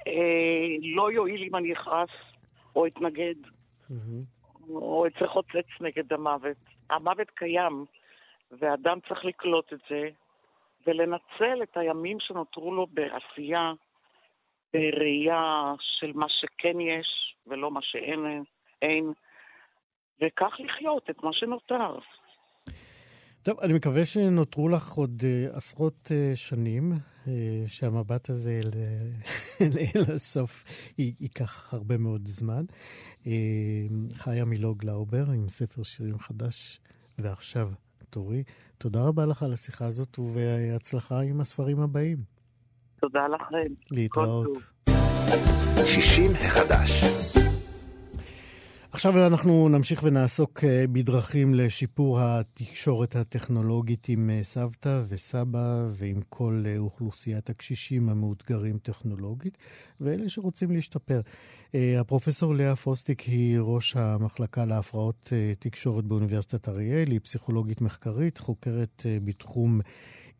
[0.06, 2.10] אה, לא יועיל אם אני אכעס
[2.76, 4.70] או אתנגד, mm-hmm.
[4.70, 6.56] או אצא חוצץ נגד המוות.
[6.90, 7.84] המוות קיים,
[8.60, 10.08] ואדם צריך לקלוט את זה,
[10.86, 13.72] ולנצל את הימים שנותרו לו בעשייה,
[14.72, 18.44] בראייה של מה שכן יש ולא מה שאין,
[18.84, 19.12] אין,
[20.22, 21.98] וכך לחיות את מה שנותר.
[23.42, 27.28] טוב, אני מקווה שנותרו לך עוד uh, עשרות uh, שנים, uh,
[27.66, 28.70] שהמבט הזה אל,
[29.96, 30.64] אל הסוף
[30.98, 32.64] ייקח הרבה מאוד זמן.
[33.24, 33.26] Uh,
[34.14, 36.80] חיה מילוג לאובר עם ספר שירים חדש,
[37.18, 37.68] ועכשיו
[38.10, 38.42] תורי.
[38.78, 42.18] תודה רבה לך על השיחה הזאת, ובהצלחה עם הספרים הבאים.
[43.00, 43.74] תודה לכם.
[43.90, 44.58] להתראות.
[45.86, 47.43] 60 החדש.
[48.94, 56.64] עכשיו אנחנו נמשיך ונעסוק אה, בדרכים לשיפור התקשורת הטכנולוגית עם אה, סבתא וסבא ועם כל
[56.66, 59.58] אה, אוכלוסיית הקשישים המאותגרים טכנולוגית
[60.00, 61.20] ואלה שרוצים להשתפר.
[62.00, 69.80] הפרופסור לאה פוסטיק היא ראש המחלקה להפרעות תקשורת באוניברסיטת אריאל, היא פסיכולוגית מחקרית, חוקרת בתחום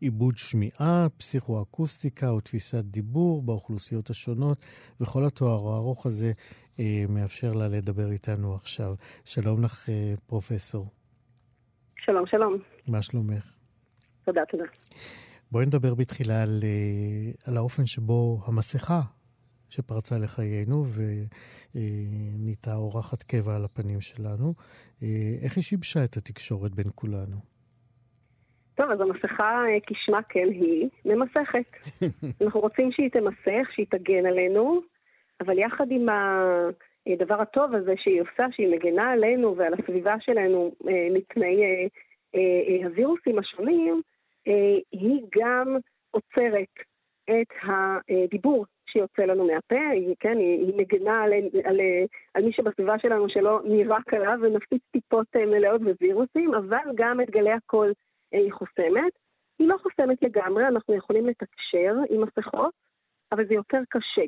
[0.01, 4.65] עיבוד שמיעה, פסיכואקוסטיקה ותפיסת דיבור באוכלוסיות השונות,
[5.01, 6.31] וכל התואר הארוך הזה
[7.09, 8.93] מאפשר לה לדבר איתנו עכשיו.
[9.25, 10.87] שלום לך, אה, פרופסור.
[11.97, 12.57] שלום, שלום.
[12.87, 13.53] מה שלומך?
[14.25, 14.63] תודה, תודה.
[15.51, 19.01] בואי נדבר בתחילה על, אה, על האופן שבו המסכה
[19.69, 20.83] שפרצה לחיינו
[21.75, 24.53] ונהייתה אורחת קבע על הפנים שלנו,
[25.43, 27.35] איך היא שיבשה את התקשורת בין כולנו?
[28.75, 32.01] טוב, אז המסכה, כשמה כן היא, ממסכת.
[32.41, 34.81] אנחנו רוצים שהיא תמסך, שהיא תגן עלינו,
[35.41, 36.07] אבל יחד עם
[37.07, 41.87] הדבר הטוב הזה שהיא עושה, שהיא מגנה עלינו ועל הסביבה שלנו אה, מפני אה,
[42.35, 44.01] אה, הווירוסים השונים,
[44.91, 45.77] היא גם
[46.11, 46.73] עוצרת
[47.23, 51.79] את הדיבור שיוצא לנו מהפה, היא, כן, היא, מגנה על, על,
[52.33, 57.51] על מי שבסביבה שלנו שלא נירק עליו ונפיץ טיפות מלאות ווירוסים, אבל גם את גלי
[57.51, 57.93] הקול
[58.31, 59.13] היא חוסמת.
[59.59, 62.73] היא לא חוסמת לגמרי, אנחנו יכולים לתקשר עם מסכות,
[63.31, 64.25] אבל זה יותר קשה.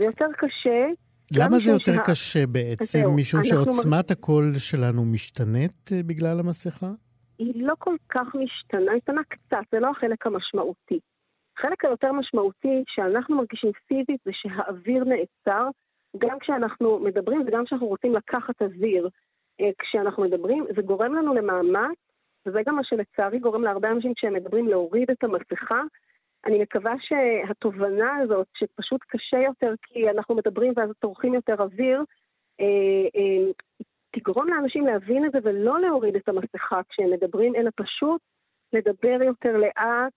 [0.00, 0.82] זה יותר קשה.
[1.38, 2.02] למה זה יותר שה...
[2.06, 2.98] קשה בעצם?
[3.16, 4.12] משום שעוצמת מ...
[4.12, 6.90] הקול שלנו משתנית אה, בגלל המסכה?
[7.38, 10.98] היא לא כל כך משתנה, היא משתנה קצת, זה לא החלק המשמעותי.
[11.58, 15.68] החלק היותר משמעותי שאנחנו מרגישים פיזית זה שהאוויר נעצר,
[16.18, 19.08] גם כשאנחנו מדברים וגם כשאנחנו רוצים לקחת אוויר
[19.60, 21.98] אה, כשאנחנו מדברים, זה גורם לנו למאמץ,
[22.46, 25.82] וזה גם מה שלצערי גורם להרבה אנשים כשהם מדברים להוריד את המסכה,
[26.46, 32.04] אני מקווה שהתובנה הזאת, שפשוט קשה יותר כי אנחנו מדברים ואז צורכים יותר אוויר,
[32.60, 33.52] אה, אה,
[34.10, 38.20] תגרום לאנשים להבין את זה ולא להוריד את המסכה כשהם מדברים, אלא פשוט
[38.72, 40.12] לדבר יותר לאט,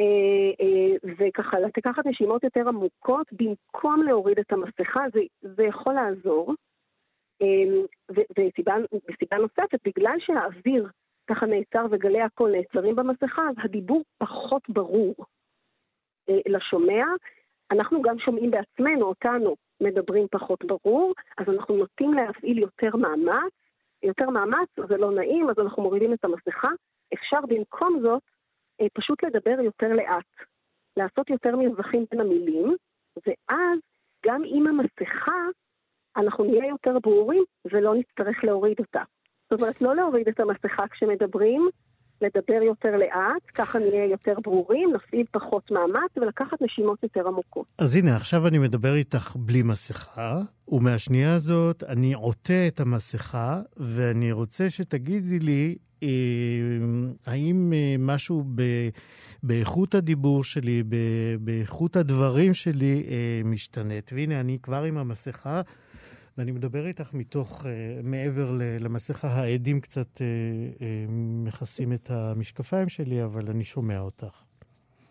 [0.00, 6.54] אה, וככה לקחת נשימות יותר עמוקות במקום להוריד את המסכה, זה, זה יכול לעזור.
[8.38, 10.88] וסיבה נוספת, בגלל שהאוויר
[11.26, 15.14] ככה נעצר וגלי הקול נעצרים במסכה, אז הדיבור פחות ברור.
[16.28, 17.04] אה, לשומע,
[17.70, 23.52] אנחנו גם שומעים בעצמנו, אותנו, מדברים פחות ברור, אז אנחנו נוטים להפעיל יותר מאמץ.
[24.02, 26.68] יותר מאמץ זה לא נעים, אז אנחנו מורידים את המסכה.
[27.14, 28.22] אפשר במקום זאת
[28.80, 30.24] אה, פשוט לדבר יותר לאט,
[30.96, 32.76] לעשות יותר מרווחים בין המילים,
[33.26, 33.78] ואז
[34.26, 35.42] גם עם המסכה
[36.16, 39.02] אנחנו נהיה יותר ברורים ולא נצטרך להוריד אותה.
[39.50, 41.68] זאת אומרת, לא להוריד את המסכה כשמדברים,
[42.20, 47.66] לדבר יותר לאט, ככה נהיה יותר ברורים, נפעיל פחות מאמץ ולקחת נשימות יותר עמוקות.
[47.78, 54.32] אז הנה, עכשיו אני מדבר איתך בלי מסכה, ומהשנייה הזאת אני עוטה את המסכה, ואני
[54.32, 56.08] רוצה שתגידי לי אה,
[57.26, 58.62] האם אה, משהו ב,
[59.42, 60.96] באיכות הדיבור שלי, ב,
[61.40, 64.10] באיכות הדברים שלי אה, משתנית.
[64.14, 65.60] והנה, אני כבר עם המסכה.
[66.38, 67.66] ואני מדבר איתך מתוך, uh,
[68.02, 70.82] מעבר למסכה, העדים קצת uh, uh,
[71.44, 74.42] מכסים את המשקפיים שלי, אבל אני שומע אותך.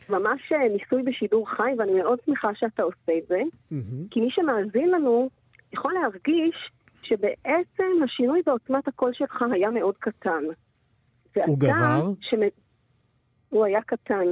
[0.10, 4.12] ממש ניסוי בשידור חי, ואני מאוד שמחה שאתה עושה את זה, mm-hmm.
[4.12, 5.30] כי מי שמאזין לנו
[5.74, 6.72] יכול להרגיש
[7.04, 10.44] שבעצם השינוי בעוצמת הקול שלך היה מאוד קטן.
[11.36, 12.12] הוא גבר?
[12.22, 12.40] שמ...
[13.50, 14.26] הוא היה קטן.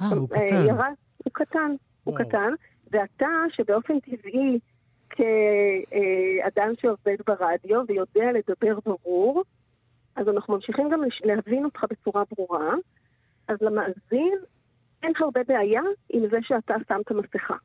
[0.00, 0.66] אה, הוא קטן.
[0.68, 0.92] ירד...
[1.24, 1.78] הוא קטן, וואו.
[2.04, 2.52] הוא קטן,
[2.90, 3.26] ואתה,
[3.56, 4.58] שבאופן טבעי
[5.16, 9.44] כאדם שעובד ברדיו ויודע לדבר ברור,
[10.16, 12.74] אז אנחנו ממשיכים גם להבין אותך בצורה ברורה.
[13.48, 14.38] אז למאזין
[15.02, 17.56] אין הרבה בעיה עם זה שאתה שם את המסכה.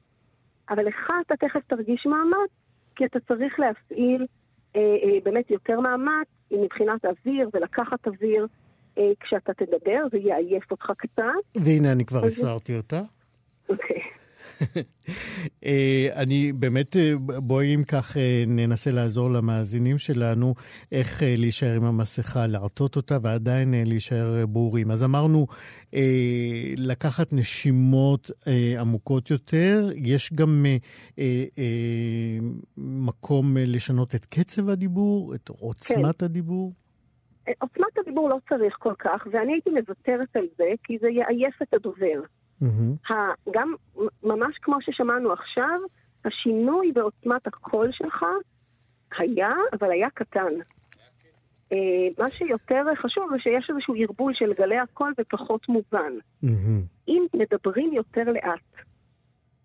[0.70, 2.50] אבל לך אתה תכף תרגיש מאמץ,
[2.96, 4.26] כי אתה צריך להפעיל
[4.76, 8.48] אה, אה, באמת יותר מאמץ מבחינת אוויר ולקחת אוויר
[8.98, 11.24] אה, כשאתה תדבר, זה יעייף אותך קצת.
[11.56, 13.02] והנה אני כבר הסרתי אותה.
[13.70, 13.98] אוקיי.
[13.98, 14.19] אה,
[16.16, 20.54] אני באמת, אה, בואי אם כך אה, ננסה לעזור למאזינים שלנו
[20.92, 24.92] איך להישאר עם המסכה, לעטות אותה ועדיין להישאר ברורים.
[24.92, 25.48] אז אמרנו,
[26.78, 28.32] לקחת נשימות
[28.80, 30.66] עמוקות יותר, יש גם
[32.78, 36.26] מקום לשנות את קצב הדיבור, את עוצמת כן.
[36.26, 36.74] הדיבור?
[37.60, 41.74] עוצמת הדיבור לא צריך כל כך, ואני הייתי מוותרת על זה, כי זה יעייף את
[41.74, 42.22] הדובר.
[42.64, 43.14] Mm-hmm.
[43.52, 43.74] גם
[44.24, 45.78] ממש כמו ששמענו עכשיו,
[46.26, 48.26] השינוי בעוצמת הקול שלך
[49.18, 50.54] היה, אבל היה קטן.
[51.74, 51.78] Uh,
[52.18, 56.14] מה שיותר חשוב זה שיש איזשהו ערבול של גלי הקול ופחות מובן.
[56.44, 57.08] Mm-hmm.
[57.08, 58.86] אם מדברים יותר לאט,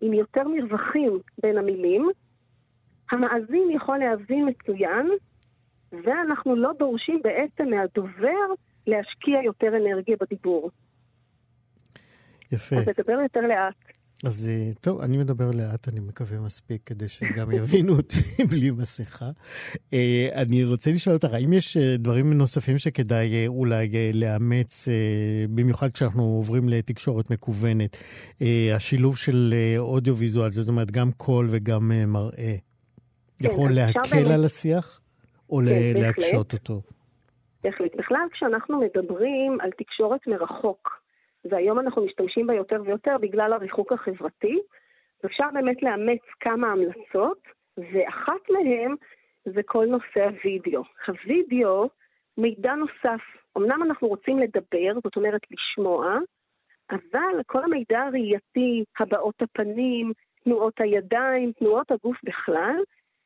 [0.01, 2.09] עם יותר מרווחים בין המילים,
[3.11, 5.09] המאזין יכול להבין מצוין
[5.91, 8.45] ואנחנו לא דורשים בעצם מהדובר
[8.87, 10.71] להשקיע יותר אנרגיה בדיבור.
[12.55, 12.75] יפה.
[12.75, 13.75] אז לדבר יותר לאט.
[14.23, 18.15] אז אה, טוב, אני מדבר לאט, אני מקווה מספיק, כדי שגם יבינו אותי
[18.51, 19.29] בלי מסכה.
[19.93, 24.87] אה, אני רוצה לשאול אותך, האם יש אה, דברים נוספים שכדאי אולי לאמץ,
[25.49, 27.97] במיוחד כשאנחנו עוברים לתקשורת מקוונת,
[28.75, 32.55] השילוב של אודיו-ויזואל, זאת אומרת, גם קול וגם מראה,
[33.37, 34.31] כן, יכול להקל.
[34.31, 35.01] על השיח,
[35.49, 36.81] או כן, להקשות אותו?
[37.63, 37.95] בהחלט.
[37.95, 41.04] בכלל, כשאנחנו מדברים על תקשורת מרחוק,
[41.49, 44.59] והיום אנחנו משתמשים בה יותר ויותר בגלל הריחוק החברתי.
[45.25, 47.41] אפשר באמת לאמץ כמה המלצות,
[47.77, 48.95] ואחת מהן
[49.45, 50.83] זה כל נושא הוידאו.
[51.07, 51.89] הוידאו,
[52.37, 53.21] מידע נוסף.
[53.57, 56.17] אמנם אנחנו רוצים לדבר, זאת אומרת לשמוע,
[56.91, 60.11] אבל כל המידע הראייתי, הבעות הפנים,
[60.43, 62.75] תנועות הידיים, תנועות הגוף בכלל,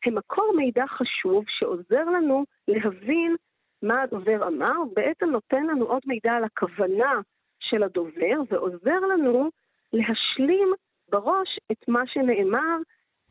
[0.05, 3.35] הם מקור מידע חשוב שעוזר לנו להבין
[3.81, 7.21] מה הדובר אמר, בעצם נותן לנו עוד מידע על הכוונה
[7.69, 9.49] של הדובר ועוזר לנו
[9.93, 10.69] להשלים
[11.11, 12.77] בראש את מה שנאמר,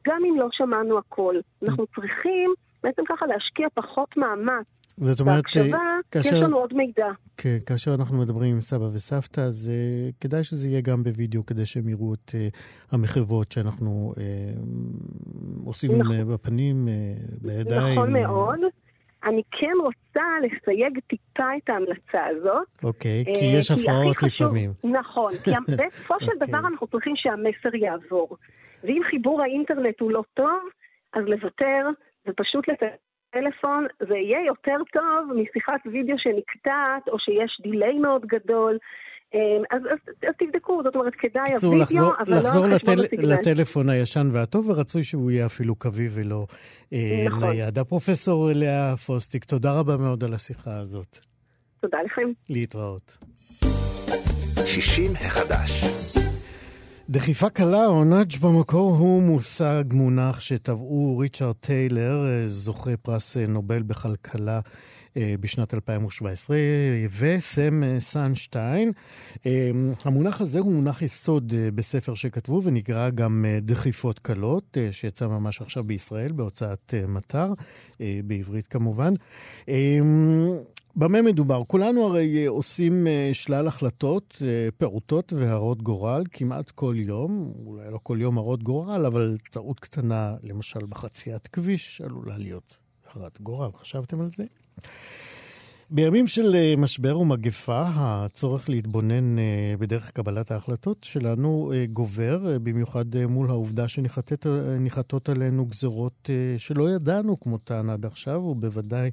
[0.06, 1.34] גם אם לא שמענו הכל.
[1.62, 4.66] אנחנו צריכים בעצם ככה להשקיע פחות מאמץ.
[5.00, 5.78] זאת אומרת, בהקשבה,
[6.10, 7.06] כאשר, יש לנו עוד מידע.
[7.36, 11.66] כן, כאשר אנחנו מדברים עם סבא וסבתא, אז uh, כדאי שזה יהיה גם בווידאו, כדי
[11.66, 12.58] שהם יראו את uh,
[12.92, 14.20] המחוות שאנחנו uh,
[15.66, 16.34] עושים נכון.
[16.34, 17.92] בפנים, uh, בידיים.
[17.92, 18.58] נכון מאוד.
[19.28, 22.66] אני כן רוצה לסייג טיפה את ההמלצה הזאת.
[22.84, 24.70] אוקיי, okay, כי אה, יש הפרעות לפעמים.
[24.84, 25.50] נכון, כי
[25.86, 26.46] בסופו של okay.
[26.48, 28.36] דבר אנחנו צריכים שהמסר יעבור.
[28.84, 30.62] ואם חיבור האינטרנט הוא לא טוב,
[31.12, 31.88] אז לוותר
[32.26, 38.78] ופשוט לטלפון, זה יהיה יותר טוב משיחת וידאו שנקטעת, או שיש דיליי מאוד גדול.
[39.34, 42.98] אמ, אז, אז, אז תבדקו, זאת אומרת, כדאי הווידאו, לחזור, אבל לחזור לא על חשבון
[42.98, 46.46] לטל, לטלפון הישן והטוב, ורצוי שהוא יהיה אפילו קווי ולא
[46.92, 47.50] אה, נכון.
[47.50, 47.78] נייד.
[47.78, 51.18] הפרופסור לאה פוסטיק, תודה רבה מאוד על השיחה הזאת.
[51.80, 52.28] תודה לכם.
[52.50, 53.16] להתראות.
[54.66, 55.84] 60 החדש.
[57.10, 63.46] דחיפה קלה או נאג' במקור הוא מושג, מונח שטבעו ריצ'רד טיילר, אה, זוכה פרס אה,
[63.46, 64.60] נובל בכלכלה
[65.16, 66.56] אה, בשנת 2017,
[67.20, 68.92] וסם סנשטיין.
[70.04, 76.32] המונח הזה הוא מונח יסוד בספר שכתבו ונקרא גם דחיפות קלות, שיצא ממש עכשיו בישראל
[76.32, 77.52] בהוצאת מטר,
[78.00, 79.12] בעברית כמובן.
[80.96, 81.62] במה מדובר?
[81.66, 84.42] כולנו הרי עושים שלל החלטות
[84.76, 90.34] פעוטות והרות גורל כמעט כל יום, אולי לא כל יום הרות גורל, אבל טעות קטנה,
[90.42, 92.76] למשל בחציית כביש, עלולה להיות
[93.14, 93.70] הרת גורל.
[93.72, 94.44] חשבתם על זה?
[95.90, 103.04] בימים של אה, משבר ומגפה, הצורך להתבונן אה, בדרך קבלת ההחלטות שלנו אה, גובר, במיוחד
[103.28, 109.10] מול העובדה שניחתות עלינו גזרות שלא ידענו כמותן עד עכשיו, ובוודאי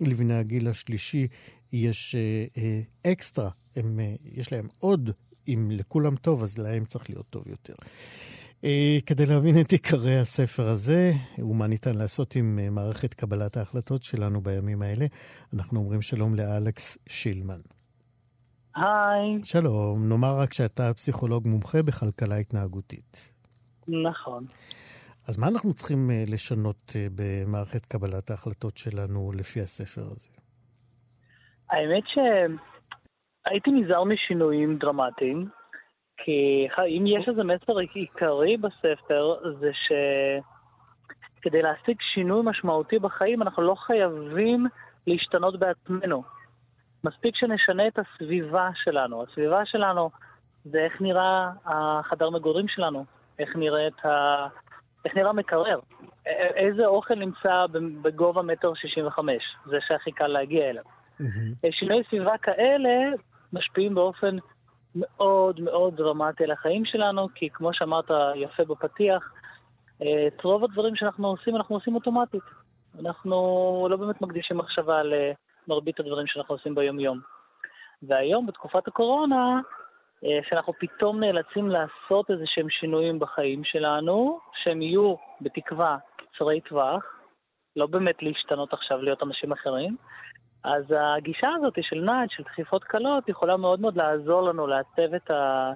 [0.00, 1.28] לבני הגיל השלישי
[1.72, 2.16] יש
[3.06, 5.10] אקסטרה, הם, יש להם עוד,
[5.48, 7.74] אם לכולם טוב, אז להם צריך להיות טוב יותר.
[9.06, 14.82] כדי להבין את עיקרי הספר הזה, ומה ניתן לעשות עם מערכת קבלת ההחלטות שלנו בימים
[14.82, 15.06] האלה,
[15.52, 17.60] אנחנו אומרים שלום לאלכס שילמן.
[18.74, 19.44] היי.
[19.44, 23.32] שלום, נאמר רק שאתה פסיכולוג מומחה בכלכלה התנהגותית.
[23.88, 24.46] נכון.
[25.28, 30.30] אז מה אנחנו צריכים uh, לשנות uh, במערכת קבלת ההחלטות שלנו לפי הספר הזה?
[31.70, 35.48] האמת שהייתי נזהר משינויים דרמטיים.
[36.24, 36.68] כי
[36.98, 39.70] אם יש איזה מסר עיקרי בספר, זה
[41.40, 44.66] שכדי להשיג שינוי משמעותי בחיים, אנחנו לא חייבים
[45.06, 46.22] להשתנות בעצמנו.
[47.04, 49.22] מספיק שנשנה את הסביבה שלנו.
[49.22, 50.10] הסביבה שלנו
[50.64, 53.04] זה איך נראה החדר מגורים שלנו,
[53.38, 54.08] איך, נראית ה...
[55.04, 55.78] איך נראה מקרר,
[56.56, 57.66] איזה אוכל נמצא
[58.02, 60.84] בגובה מטר שישים וחמש, זה שהכי קל להגיע אליו.
[61.20, 61.68] Mm-hmm.
[61.70, 63.16] שינוי סביבה כאלה
[63.52, 64.36] משפיעים באופן
[64.94, 69.32] מאוד מאוד דרמטי על החיים שלנו, כי כמו שאמרת יפה בפתיח,
[70.02, 72.42] אה, את רוב הדברים שאנחנו עושים, אנחנו עושים אוטומטית.
[73.00, 77.20] אנחנו לא באמת מקדישים מחשבה למרבית הדברים שאנחנו עושים ביום-יום.
[78.02, 79.60] והיום, בתקופת הקורונה,
[80.48, 87.04] שאנחנו פתאום נאלצים לעשות איזה שהם שינויים בחיים שלנו, שהם יהיו, בתקווה, קצרי טווח,
[87.76, 89.96] לא באמת להשתנות עכשיו להיות אנשים אחרים,
[90.64, 95.30] אז הגישה הזאת של נאג', של דחיפות קלות, יכולה מאוד מאוד לעזור לנו לעצב את,
[95.30, 95.72] ה...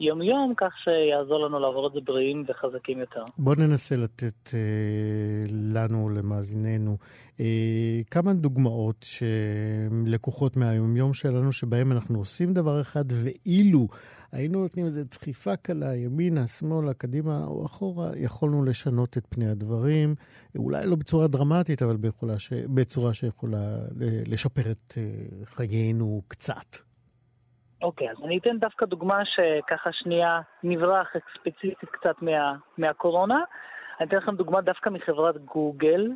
[0.00, 3.24] יום-יום, כך שיעזור לנו לעבור את זה בריאים וחזקים יותר.
[3.38, 4.58] בואו ננסה לתת אה,
[5.50, 6.96] לנו, למאזיננו,
[7.40, 13.88] אה, כמה דוגמאות שלקוחות מהיומיום שלנו, שבהם אנחנו עושים דבר אחד, ואילו
[14.32, 20.14] היינו נותנים איזו דחיפה קלה, ימינה, שמאלה, קדימה או אחורה, יכולנו לשנות את פני הדברים,
[20.56, 21.96] אולי לא בצורה דרמטית, אבל
[22.38, 22.52] ש...
[22.52, 23.78] בצורה שיכולה
[24.26, 25.04] לשפר את אה,
[25.44, 26.93] חיינו קצת.
[27.84, 33.40] אוקיי, אז אני אתן דווקא דוגמה שככה שנייה נברח ספציפית קצת מה, מהקורונה.
[34.00, 36.10] אני אתן לכם דוגמה דווקא מחברת גוגל,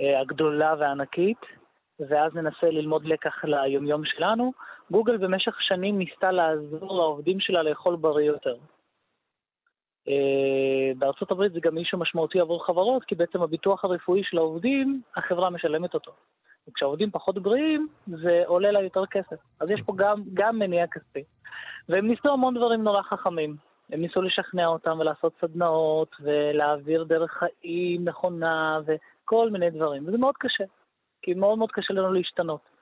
[0.00, 1.40] אה, הגדולה והענקית,
[2.08, 4.52] ואז ננסה ללמוד לקח ליומיום שלנו.
[4.90, 8.56] גוגל במשך שנים ניסתה לעזור לעובדים שלה לאכול בריא יותר.
[10.08, 15.02] אה, בארצות הברית זה גם מישהו משמעותי עבור חברות, כי בעצם הביטוח הרפואי של העובדים,
[15.16, 16.12] החברה משלמת אותו.
[16.68, 19.36] וכשהעובדים פחות בריאים, זה עולה לה יותר כסף.
[19.60, 21.24] אז יש פה גם, גם מניע כספי.
[21.88, 23.56] והם ניסו המון דברים נורא חכמים.
[23.90, 30.08] הם ניסו לשכנע אותם ולעשות סדנאות, ולהעביר דרך חיים נכונה, וכל מיני דברים.
[30.08, 30.64] וזה מאוד קשה,
[31.22, 32.73] כי מאוד מאוד קשה לנו להשתנות.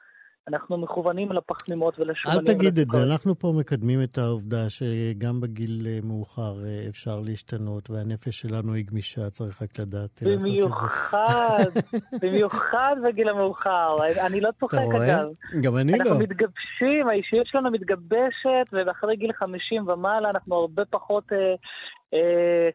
[0.49, 2.41] אנחנו מכוונים לפחמימות ולשומנים.
[2.41, 7.21] אל תגיד את זה, אנחנו פה מקדמים את העובדה שגם בגיל אה, מאוחר אה, אפשר
[7.21, 10.49] להשתנות, והנפש שלנו היא גמישה, צריך רק לדעת לעשות את זה.
[10.49, 11.65] במיוחד,
[12.23, 13.97] במיוחד בגיל המאוחר.
[14.27, 15.29] אני לא צוחק אגב.
[15.63, 16.11] גם אני אנחנו לא.
[16.11, 21.39] אנחנו מתגבשים, האישיות שלנו מתגבשת, ואחרי גיל 50 ומעלה אנחנו הרבה פחות אה,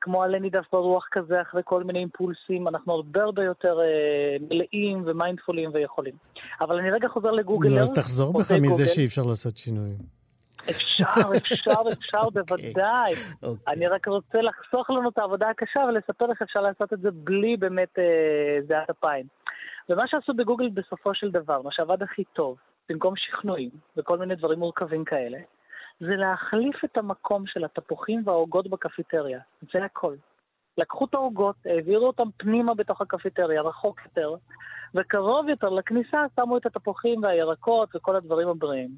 [0.01, 5.03] כמו עלה נידף ברוח כזה, אחרי כל מיני אימפולסים, אנחנו הרבה הרבה יותר אה, מלאים
[5.05, 6.13] ומיינדפולים ויכולים.
[6.61, 7.69] אבל אני רגע חוזר לגוגל.
[7.69, 9.97] נו, אז תחזור בך מזה שאי אפשר לעשות שינויים.
[10.69, 11.03] אפשר,
[11.37, 12.43] אפשר, אפשר, אוקיי.
[12.43, 13.13] בוודאי.
[13.43, 13.73] אוקיי.
[13.73, 17.57] אני רק רוצה לחסוך לנו את העבודה הקשה ולספר איך אפשר לעשות את זה בלי
[17.57, 19.25] באמת אה, זיעת אפיים.
[19.89, 22.57] ומה שעשו בגוגל בסופו של דבר, מה שעבד הכי טוב,
[22.89, 25.37] במקום שכנועים וכל מיני דברים מורכבים כאלה,
[25.99, 29.39] זה להחליף את המקום של התפוחים והעוגות בקפיטריה.
[29.73, 30.15] זה הכל.
[30.77, 34.35] לקחו את העוגות, העבירו אותם פנימה בתוך הקפיטריה, רחוק יותר,
[34.95, 38.89] וקרוב יותר לכניסה שמו את התפוחים והירקות וכל הדברים הבריאים.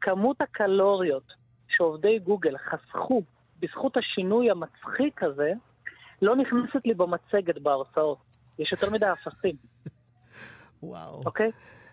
[0.00, 1.32] כמות הקלוריות
[1.68, 3.22] שעובדי גוגל חסכו
[3.60, 5.52] בזכות השינוי המצחיק הזה,
[6.22, 8.18] לא נכנסת לי במצגת בהרצאות.
[8.58, 9.56] יש יותר מדי אפסים.
[10.82, 11.22] וואו.
[11.26, 11.50] אוקיי?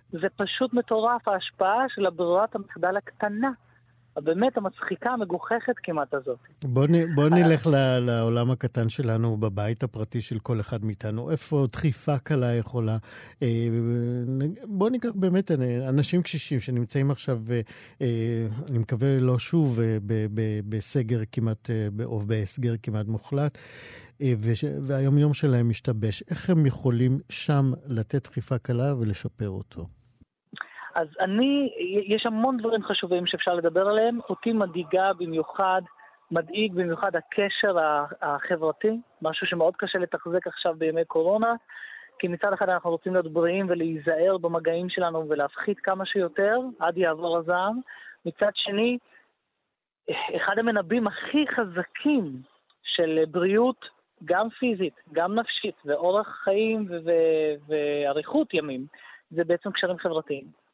[0.10, 3.52] זה פשוט מטורף, ההשפעה של הברירת המחדל הקטנה
[4.18, 6.40] הבאמת המצחיקה, המגוחכת כמעט הזאת.
[6.64, 11.32] בוא, נ, בוא נלך ל, לעולם הקטן שלנו, בבית הפרטי של כל אחד מאיתנו.
[11.32, 12.98] איפה דחיפה קלה יכולה...
[13.44, 13.68] אה,
[14.64, 15.52] בוא ניקח באמת
[15.90, 17.42] אנשים קשישים שנמצאים עכשיו,
[18.02, 19.98] אה, אני מקווה לא שוב אה,
[20.70, 21.70] בסגר כמעט,
[22.04, 23.58] או בהסגר כמעט מוחלט.
[24.82, 26.24] והיומיום שלהם משתבש.
[26.30, 29.88] איך הם יכולים שם לתת דחיפה קלה ולשפר אותו?
[31.00, 31.74] אז אני,
[32.08, 34.20] יש המון דברים חשובים שאפשר לדבר עליהם.
[34.30, 35.82] אותי מדאיגה במיוחד,
[36.32, 37.76] מדאיג במיוחד הקשר
[38.22, 41.54] החברתי, משהו שמאוד קשה לתחזק עכשיו בימי קורונה,
[42.20, 47.38] כי מצד אחד אנחנו רוצים להיות בריאים ולהיזהר במגעים שלנו ולהפחית כמה שיותר עד יעבור
[47.38, 47.80] הזעם.
[48.26, 48.98] מצד שני,
[50.36, 52.42] אחד המנבאים הכי חזקים
[52.84, 53.86] של בריאות,
[54.26, 56.88] גם פיזית, גם נפשית, ואורח חיים
[57.68, 58.86] ואריכות ימים,
[59.32, 60.69] זה בעצם קשרים חברתיים.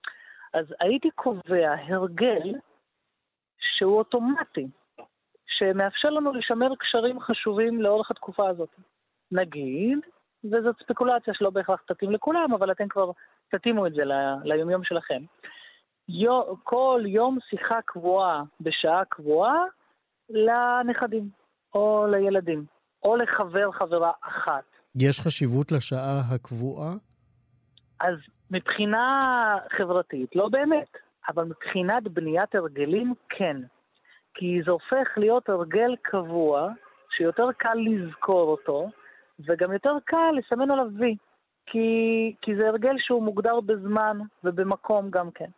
[0.55, 2.55] אז הייתי קובע הרגל
[3.59, 4.67] שהוא אוטומטי,
[5.47, 8.69] שמאפשר לנו לשמר קשרים חשובים לאורך התקופה הזאת.
[9.31, 9.99] נגיד,
[10.43, 13.11] וזאת ספקולציה שלא בהכרח תתאים לכולם, אבל אתם כבר
[13.51, 14.01] תתאימו את זה
[14.43, 15.23] ליומיום שלכם.
[16.09, 19.59] יו, כל יום שיחה קבועה בשעה קבועה
[20.29, 21.29] לנכדים
[21.73, 22.65] או לילדים,
[23.03, 24.63] או לחבר חברה אחת.
[24.95, 26.93] יש חשיבות לשעה הקבועה?
[27.99, 28.15] אז
[28.51, 30.97] מבחינה חברתית, לא באמת,
[31.29, 33.57] אבל מבחינת בניית הרגלים, כן.
[34.33, 36.69] כי זה הופך להיות הרגל קבוע,
[37.09, 38.89] שיותר קל לזכור אותו,
[39.45, 41.15] וגם יותר קל לסמן עליו וי.
[41.65, 41.87] כי,
[42.41, 45.49] כי זה הרגל שהוא מוגדר בזמן ובמקום גם כן.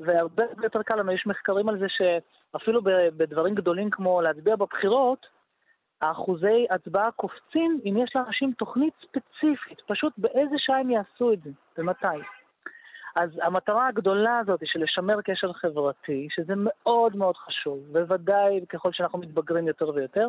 [0.00, 2.80] והרבה יותר קל לנו, יש מחקרים על זה שאפילו
[3.16, 5.26] בדברים גדולים כמו להצביע בבחירות,
[6.02, 11.50] האחוזי הצבעה קופצים אם יש לאנשים תוכנית ספציפית, פשוט באיזה שעה הם יעשו את זה
[11.78, 12.06] ומתי.
[13.16, 19.18] אז המטרה הגדולה הזאת של לשמר קשר חברתי, שזה מאוד מאוד חשוב, בוודאי ככל שאנחנו
[19.18, 20.28] מתבגרים יותר ויותר,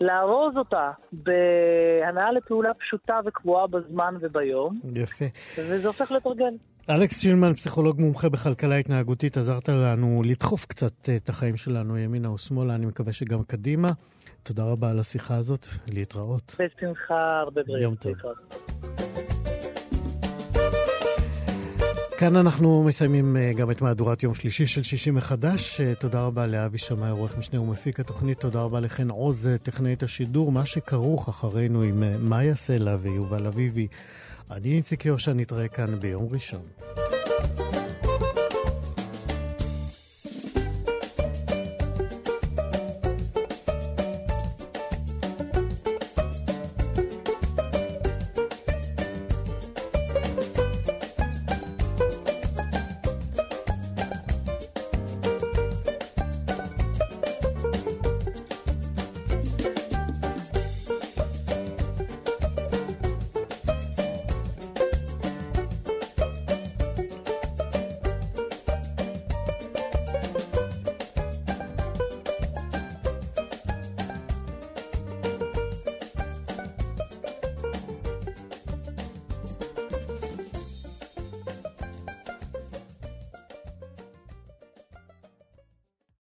[0.00, 4.80] לארוז אותה בהנאה לפעולה פשוטה וקבועה בזמן וביום.
[4.94, 5.24] יפה.
[5.58, 6.54] וזה הופך לתרגל.
[6.90, 12.74] אלכס שילמן, פסיכולוג מומחה בכלכלה התנהגותית, עזרת לנו לדחוף קצת את החיים שלנו ימינה ושמאלה,
[12.74, 13.88] אני מקווה שגם קדימה.
[14.48, 16.56] תודה רבה על השיחה הזאת, להתראות.
[16.58, 17.82] בשמחה, הרבה בריאות.
[17.82, 18.12] יום טוב.
[22.18, 25.80] כאן אנחנו מסיימים אה, גם את מהדורת יום שלישי של שישי מחדש.
[25.80, 28.40] אה, תודה רבה לאבי שמאי, עורך משנה ומפיק התוכנית.
[28.40, 30.52] תודה רבה לחן עוז, אה, טכנאית השידור.
[30.52, 33.88] מה שכרוך אחרינו עם מאיה סלע ויובל אביבי.
[34.50, 36.62] אני איציק יושע, נתראה כאן ביום ראשון.